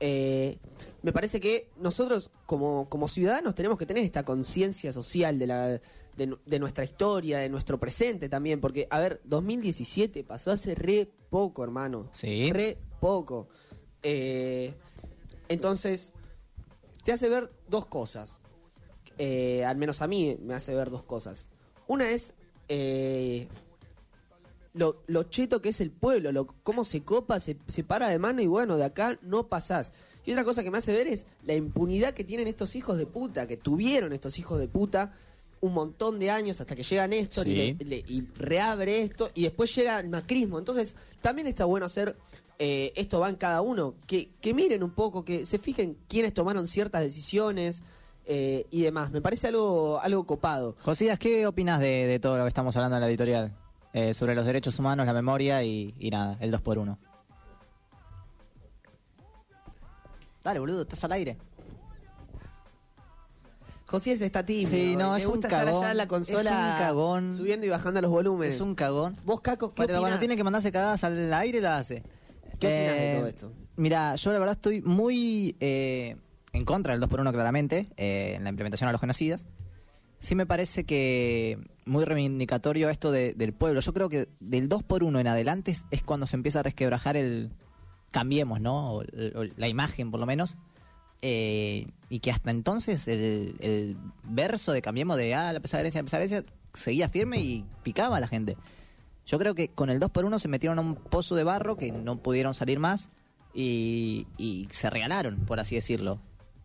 Eh, 0.00 0.58
me 1.02 1.12
parece 1.12 1.40
que 1.40 1.70
nosotros 1.76 2.30
como, 2.46 2.88
como 2.88 3.06
ciudadanos 3.06 3.54
tenemos 3.54 3.78
que 3.78 3.86
tener 3.86 4.02
esta 4.02 4.24
conciencia 4.24 4.92
social 4.92 5.38
de, 5.38 5.46
la, 5.46 5.68
de, 5.68 6.36
de 6.44 6.58
nuestra 6.58 6.84
historia, 6.84 7.38
de 7.38 7.48
nuestro 7.48 7.78
presente 7.78 8.28
también, 8.28 8.60
porque, 8.60 8.88
a 8.90 8.98
ver, 8.98 9.20
2017 9.24 10.24
pasó 10.24 10.50
hace 10.50 10.74
re 10.74 11.08
poco, 11.30 11.62
hermano. 11.62 12.10
Sí. 12.12 12.52
Re 12.52 12.78
poco. 13.00 13.48
Eh, 14.04 14.74
entonces, 15.48 16.12
te 17.04 17.12
hace 17.12 17.28
ver 17.28 17.50
dos 17.68 17.86
cosas. 17.86 18.38
Eh, 19.18 19.64
al 19.64 19.76
menos 19.76 20.02
a 20.02 20.06
mí 20.06 20.36
me 20.40 20.54
hace 20.54 20.74
ver 20.74 20.90
dos 20.90 21.02
cosas. 21.02 21.48
Una 21.86 22.10
es 22.10 22.34
eh, 22.68 23.48
lo, 24.72 25.02
lo 25.06 25.24
cheto 25.24 25.60
que 25.62 25.68
es 25.70 25.80
el 25.80 25.90
pueblo, 25.90 26.32
lo, 26.32 26.46
cómo 26.62 26.84
se 26.84 27.02
copa, 27.02 27.38
se, 27.40 27.56
se 27.68 27.84
para 27.84 28.08
de 28.08 28.18
mano 28.18 28.40
y 28.42 28.46
bueno, 28.46 28.76
de 28.76 28.84
acá 28.84 29.18
no 29.22 29.48
pasás. 29.48 29.92
Y 30.26 30.32
otra 30.32 30.44
cosa 30.44 30.62
que 30.62 30.70
me 30.70 30.78
hace 30.78 30.92
ver 30.92 31.06
es 31.06 31.26
la 31.42 31.54
impunidad 31.54 32.14
que 32.14 32.24
tienen 32.24 32.46
estos 32.48 32.74
hijos 32.76 32.96
de 32.98 33.06
puta, 33.06 33.46
que 33.46 33.56
tuvieron 33.58 34.12
estos 34.12 34.38
hijos 34.38 34.58
de 34.58 34.68
puta 34.68 35.12
un 35.60 35.72
montón 35.74 36.18
de 36.18 36.30
años 36.30 36.60
hasta 36.60 36.74
que 36.74 36.82
llega 36.82 37.06
Néstor 37.06 37.46
y, 37.46 37.50
Sí. 37.50 37.76
le- 37.78 37.84
le- 37.84 38.04
y 38.06 38.22
reabre 38.36 39.02
esto 39.02 39.30
y 39.34 39.44
después 39.44 39.74
llega 39.74 40.00
el 40.00 40.08
macrismo. 40.08 40.58
Entonces 40.58 40.96
también 41.22 41.46
está 41.46 41.64
bueno 41.66 41.86
hacer, 41.86 42.16
eh, 42.58 42.92
esto 42.96 43.20
va 43.20 43.28
en 43.28 43.36
cada 43.36 43.60
uno, 43.60 43.94
que, 44.06 44.30
que 44.40 44.54
miren 44.54 44.82
un 44.82 44.90
poco, 44.90 45.24
que 45.24 45.44
se 45.46 45.58
fijen 45.58 45.96
quiénes 46.08 46.32
tomaron 46.34 46.66
ciertas 46.66 47.02
decisiones 47.02 47.82
eh, 48.26 48.66
y 48.70 48.82
demás. 48.82 49.10
Me 49.10 49.20
parece 49.20 49.48
algo, 49.48 50.00
algo 50.00 50.24
copado. 50.26 50.76
Josías, 50.82 51.18
¿qué 51.18 51.46
opinas 51.46 51.80
de, 51.80 52.06
de 52.06 52.18
todo 52.18 52.36
lo 52.38 52.44
que 52.44 52.48
estamos 52.48 52.74
hablando 52.76 52.96
en 52.96 53.00
la 53.02 53.08
editorial? 53.08 53.52
Eh, 53.92 54.12
sobre 54.12 54.34
los 54.34 54.44
derechos 54.44 54.78
humanos, 54.78 55.06
la 55.06 55.12
memoria 55.12 55.62
y, 55.62 55.94
y 56.00 56.10
nada, 56.10 56.36
el 56.40 56.50
2 56.50 56.60
por 56.62 56.78
1 56.78 56.98
Dale, 60.42 60.58
boludo, 60.58 60.82
estás 60.82 61.02
al 61.04 61.12
aire. 61.12 61.38
Josías 63.86 64.20
está 64.20 64.44
tímido. 64.44 64.70
Sí, 64.70 64.96
no, 64.96 65.14
es 65.16 65.26
un 65.26 65.40
cagón, 65.40 65.82
allá 65.82 65.92
en 65.92 65.96
la 65.96 66.08
consola 66.08 66.40
es 66.40 66.46
un 66.74 66.84
cagón. 66.86 67.36
subiendo 67.36 67.66
y 67.66 67.68
bajando 67.68 68.00
los 68.00 68.10
volúmenes. 68.10 68.54
Es 68.54 68.60
un 68.60 68.74
cagón. 68.74 69.16
Vos, 69.24 69.40
Caco, 69.40 69.68
¿qué 69.68 69.74
Pero 69.86 70.00
cuando 70.00 70.06
opinás? 70.06 70.18
tiene 70.18 70.36
que 70.36 70.44
mandarse 70.44 70.72
cagadas 70.72 71.04
al 71.04 71.32
aire, 71.32 71.60
lo 71.60 71.70
hace. 71.70 72.02
¿Qué 72.58 72.66
opinás 72.66 72.96
de 72.96 73.12
Eh, 73.12 73.16
todo 73.18 73.26
esto? 73.28 73.52
Mira, 73.76 74.14
yo 74.16 74.32
la 74.32 74.38
verdad 74.38 74.56
estoy 74.56 74.82
muy 74.82 75.56
eh, 75.60 76.16
en 76.52 76.64
contra 76.64 76.92
del 76.92 77.00
2 77.00 77.08
por 77.10 77.20
1 77.20 77.32
claramente, 77.32 77.88
eh, 77.96 78.34
en 78.36 78.44
la 78.44 78.50
implementación 78.50 78.88
a 78.88 78.92
los 78.92 79.00
genocidas. 79.00 79.46
Sí 80.20 80.34
me 80.34 80.46
parece 80.46 80.84
que 80.84 81.58
muy 81.84 82.04
reivindicatorio 82.04 82.88
esto 82.88 83.10
de- 83.12 83.34
del 83.34 83.52
pueblo. 83.52 83.80
Yo 83.80 83.92
creo 83.92 84.08
que 84.08 84.28
del 84.40 84.68
2 84.68 84.82
por 84.82 85.04
1 85.04 85.20
en 85.20 85.26
adelante 85.26 85.70
es, 85.72 85.84
es 85.90 86.02
cuando 86.02 86.26
se 86.26 86.36
empieza 86.36 86.60
a 86.60 86.62
resquebrajar 86.62 87.16
el... 87.16 87.50
Cambiemos, 88.10 88.60
¿no? 88.60 88.92
O, 88.94 89.00
o 89.00 89.44
la 89.56 89.68
imagen, 89.68 90.10
por 90.12 90.20
lo 90.20 90.26
menos. 90.26 90.56
Eh, 91.20 91.88
y 92.08 92.20
que 92.20 92.30
hasta 92.30 92.50
entonces 92.52 93.08
el, 93.08 93.56
el 93.60 93.96
verso 94.22 94.72
de 94.72 94.82
Cambiemos 94.82 95.16
de, 95.16 95.34
ah, 95.34 95.52
la 95.52 95.58
herencia, 95.80 96.02
la 96.02 96.16
herencia, 96.18 96.44
seguía 96.74 97.08
firme 97.08 97.40
y 97.40 97.64
picaba 97.82 98.18
a 98.18 98.20
la 98.20 98.28
gente. 98.28 98.56
Yo 99.26 99.38
creo 99.38 99.54
que 99.54 99.68
con 99.68 99.90
el 99.90 99.98
2 99.98 100.10
por 100.10 100.24
1 100.24 100.38
se 100.38 100.48
metieron 100.48 100.78
a 100.78 100.82
un 100.82 100.94
pozo 100.96 101.34
de 101.34 101.44
barro 101.44 101.76
que 101.76 101.92
no 101.92 102.18
pudieron 102.22 102.54
salir 102.54 102.78
más 102.78 103.10
y, 103.54 104.26
se 104.70 104.90
regalaron, 104.90 105.36
por 105.46 105.60
así 105.60 105.74
decirlo. 105.74 106.20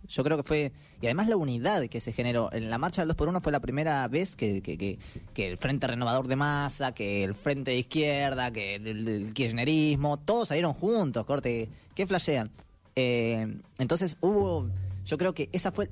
Yo 0.07 0.23
creo 0.23 0.37
que 0.37 0.43
fue... 0.43 0.71
Y 1.01 1.05
además 1.05 1.27
la 1.27 1.37
unidad 1.37 1.87
que 1.87 1.99
se 1.99 2.13
generó. 2.13 2.51
En 2.51 2.69
la 2.69 2.77
marcha 2.77 3.01
del 3.01 3.09
2 3.09 3.17
por 3.17 3.27
1 3.27 3.41
fue 3.41 3.51
la 3.51 3.59
primera 3.59 4.07
vez 4.07 4.35
que, 4.35 4.61
que, 4.61 4.77
que- 4.77 5.47
el 5.47 5.57
Frente 5.57 5.87
Renovador 5.87 6.27
de 6.27 6.35
Masa, 6.35 6.93
que 6.93 7.23
el 7.23 7.35
Frente 7.35 7.71
de 7.71 7.77
Izquierda, 7.77 8.51
que 8.51 8.75
el, 8.75 9.31
kirchnerismo, 9.33 10.17
todos 10.17 10.47
salieron 10.47 10.73
juntos, 10.73 11.25
corte. 11.25 11.69
¿Qué 11.93 12.07
flashean? 12.07 12.51
Eh, 12.95 13.59
entonces 13.77 14.17
hubo... 14.21 14.69
Yo 15.05 15.17
creo 15.17 15.33
que 15.33 15.49
esa 15.51 15.71
fue 15.71 15.89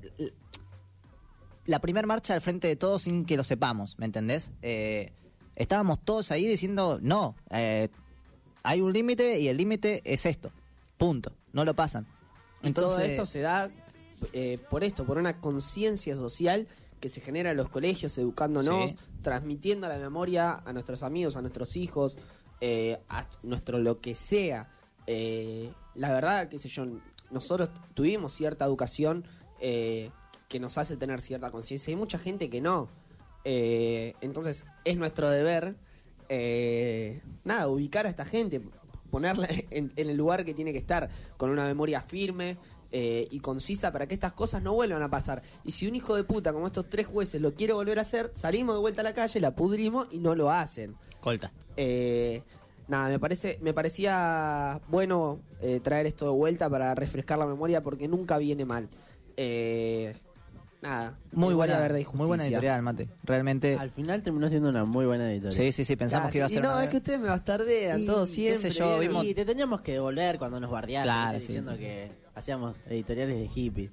la 1.68 1.80
primera 1.80 2.08
marcha 2.08 2.34
al 2.34 2.42
frente 2.42 2.68
de 2.68 2.76
todos 2.76 3.04
sin 3.04 3.26
que 3.26 3.38
lo 3.38 3.44
sepamos, 3.44 4.00
¿me 4.00 4.06
entendés? 4.06 4.52
Eh, 4.62 5.12
estábamos 5.58 6.00
todos 6.00 6.32
ahí 6.32 6.48
diciendo, 6.48 7.00
no, 7.02 7.36
eh, 7.50 7.90
hay 8.64 8.82
un 8.82 8.94
límite 8.94 9.40
y 9.42 9.50
el 9.50 9.58
límite 9.58 10.02
es 10.06 10.26
esto, 10.26 10.52
punto, 10.98 11.34
no 11.52 11.66
lo 11.66 11.74
pasan. 11.74 12.08
Y 12.64 12.68
Entonces, 12.68 12.96
todo 12.98 13.06
esto 13.06 13.26
se 13.26 13.42
da 13.42 13.70
eh, 14.34 14.58
por 14.70 14.84
esto, 14.84 15.06
por 15.06 15.18
una 15.18 15.40
conciencia 15.42 16.16
social 16.16 16.68
que 17.00 17.10
se 17.10 17.22
genera 17.22 17.52
en 17.52 17.58
los 17.58 17.70
colegios, 17.70 18.18
educándonos, 18.18 18.92
Sí. 18.92 18.98
transmitiendo 19.22 19.88
la 19.88 19.98
memoria 19.98 20.62
a 20.66 20.74
nuestros 20.74 21.04
amigos, 21.04 21.38
a 21.38 21.42
nuestros 21.42 21.76
hijos, 21.76 22.18
eh, 22.62 23.00
a 23.10 23.28
nuestro 23.44 23.78
lo 23.80 24.00
que 24.00 24.16
sea. 24.16 24.70
Eh, 25.06 25.72
la 25.96 26.12
verdad, 26.12 26.50
qué 26.50 26.58
sé 26.58 26.70
yo, 26.70 26.86
nosotros 27.30 27.70
tuvimos 27.94 28.34
cierta 28.34 28.66
educación 28.66 29.26
eh, 29.60 30.12
que 30.50 30.60
nos 30.60 30.78
hace 30.78 30.98
tener 30.98 31.22
cierta 31.22 31.52
conciencia. 31.52 31.92
Hay 31.92 31.96
mucha 31.98 32.18
gente 32.18 32.50
que 32.50 32.62
no. 32.62 32.90
Eh, 33.50 34.14
entonces, 34.20 34.66
es 34.84 34.98
nuestro 34.98 35.30
deber, 35.30 35.76
eh, 36.28 37.22
nada, 37.46 37.70
ubicar 37.70 38.06
a 38.06 38.10
esta 38.10 38.26
gente, 38.26 38.62
ponerla 39.10 39.48
en, 39.70 39.94
en 39.96 40.10
el 40.10 40.18
lugar 40.18 40.44
que 40.44 40.54
tiene 40.54 40.74
que 40.74 40.80
estar, 40.80 41.10
con 41.38 41.50
una 41.50 41.64
memoria 41.64 42.02
firme 42.02 42.58
eh, 42.92 43.26
y 43.32 43.40
concisa 43.40 43.94
para 43.94 44.06
que 44.06 44.14
estas 44.14 44.34
cosas 44.34 44.62
no 44.62 44.74
vuelvan 44.74 45.02
a 45.02 45.10
pasar. 45.10 45.44
Y 45.64 45.72
si 45.72 45.88
un 45.88 45.96
hijo 45.96 46.14
de 46.14 46.26
puta 46.26 46.52
como 46.52 46.68
estos 46.68 46.90
tres 46.90 47.08
jueces 47.08 47.42
lo 47.42 47.54
quiere 47.54 47.72
volver 47.72 48.00
a 48.00 48.02
hacer, 48.02 48.32
salimos 48.34 48.76
de 48.76 48.82
vuelta 48.82 49.00
a 49.00 49.06
la 49.06 49.14
calle, 49.14 49.40
la 49.40 49.56
pudrimos 49.56 50.10
y 50.12 50.20
no 50.20 50.36
lo 50.36 50.52
hacen. 50.52 50.98
colta. 51.22 51.54
Eh, 51.78 52.44
nada, 52.90 53.08
me 53.08 53.18
parece, 53.18 53.60
me 53.62 53.74
parecía 53.74 54.82
bueno 54.90 55.40
eh, 55.62 55.80
traer 55.82 56.06
esto 56.06 56.26
de 56.26 56.32
vuelta 56.32 56.70
para 56.70 56.94
refrescar 56.96 57.40
la 57.40 57.46
memoria 57.46 57.82
porque 57.82 58.10
nunca 58.10 58.38
viene 58.38 58.66
mal. 58.66 58.90
Eh, 59.38 60.14
nada, 60.82 61.18
Muy 61.32 61.54
buena, 61.54 61.80
verde 61.80 62.02
y 62.02 62.06
muy 62.16 62.28
buena 62.28 62.46
editorial, 62.46 62.82
Mate. 62.82 63.10
Realmente, 63.24 63.76
Al 63.78 63.90
final 63.92 64.22
terminó 64.24 64.50
siendo 64.50 64.70
una 64.70 64.86
muy 64.86 65.06
buena 65.06 65.32
editorial. 65.32 65.54
sí, 65.54 65.72
sí, 65.72 65.86
sí, 65.86 65.96
pensamos 65.96 66.28
Ah, 66.28 66.32
que 66.32 66.38
iba 66.38 66.46
a 66.46 66.50
sí, 66.50 66.56
ser 66.56 66.64
y 66.64 66.68
no, 66.68 66.74
una- 66.74 66.84
es 66.84 66.90
que 66.90 66.98
ustedes 66.98 67.20
me 67.20 67.28
bastardean 67.30 68.02
Y, 68.02 68.06
todo 68.06 68.26
qué 68.26 68.32
siempre. 68.32 68.72
sé 68.72 68.78
yo, 68.80 69.24
Y 69.24 69.34
te 69.34 69.46
teníamos 69.46 69.82
que 69.82 69.94
devolver 69.94 70.38
cuando 70.38 70.60
nos 70.60 70.70
bardearon 70.72 71.06
Claro, 71.06 71.40
sí. 71.40 71.48
diciendo 71.48 71.78
que 71.78 72.10
hacíamos 72.36 72.78
editoriales 72.90 73.38
de 73.38 73.50
hippie. 73.54 73.90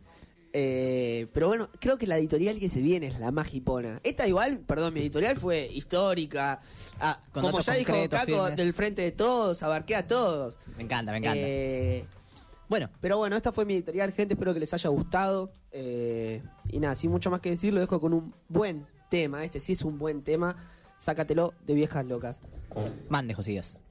Eh, 0.57 1.27
pero 1.33 1.49
bueno, 1.49 1.69
creo 1.81 1.99
que 1.99 2.07
la 2.07 2.17
editorial 2.17 2.61
que 2.61 2.69
se 2.69 2.81
viene 2.81 3.09
es 3.09 3.19
la 3.19 3.33
más 3.33 3.53
hipona. 3.53 3.99
Esta 4.05 4.29
igual, 4.29 4.61
perdón, 4.61 4.95
mi 4.95 5.01
editorial 5.01 5.35
fue 5.37 5.67
histórica. 5.73 6.61
Ah, 7.01 7.19
Con 7.33 7.41
como 7.43 7.53
datos 7.59 7.67
ya 7.67 7.73
dijo 7.75 7.91
concretos, 7.91 8.21
Caco, 8.21 8.33
firmes. 8.43 8.57
del 8.57 8.73
frente 8.73 9.03
de 9.03 9.11
todos, 9.11 9.61
abarqué 9.65 9.97
a 9.97 10.07
todos. 10.07 10.61
Me 10.77 10.85
encanta, 10.85 11.11
me 11.11 11.19
encanta. 11.19 11.39
Eh, 11.41 12.05
bueno, 12.69 12.89
pero 13.01 13.19
bueno, 13.19 13.35
esta 13.37 13.51
fue 13.51 13.65
mi 13.65 13.75
editorial, 13.75 14.13
gente. 14.13 14.35
Espero 14.35 14.55
que 14.55 14.61
les 14.61 14.73
haya 14.73 14.91
gustado. 14.91 15.51
Eh, 15.77 16.43
y 16.71 16.79
nada, 16.79 16.95
sin 16.95 17.11
mucho 17.11 17.31
más 17.31 17.41
que 17.41 17.51
decir, 17.51 17.75
lo 17.75 17.81
dejo 17.81 18.01
con 18.01 18.15
un 18.15 18.33
buen 18.49 18.87
tema. 19.11 19.45
Este 19.45 19.61
sí 19.61 19.73
es 19.73 19.83
un 19.83 19.99
buen 19.99 20.23
tema. 20.23 20.57
Sácatelo 20.97 21.53
de 21.67 21.75
viejas 21.75 22.07
locas. 22.07 22.41
mande, 23.09 23.35
Josías. 23.35 23.84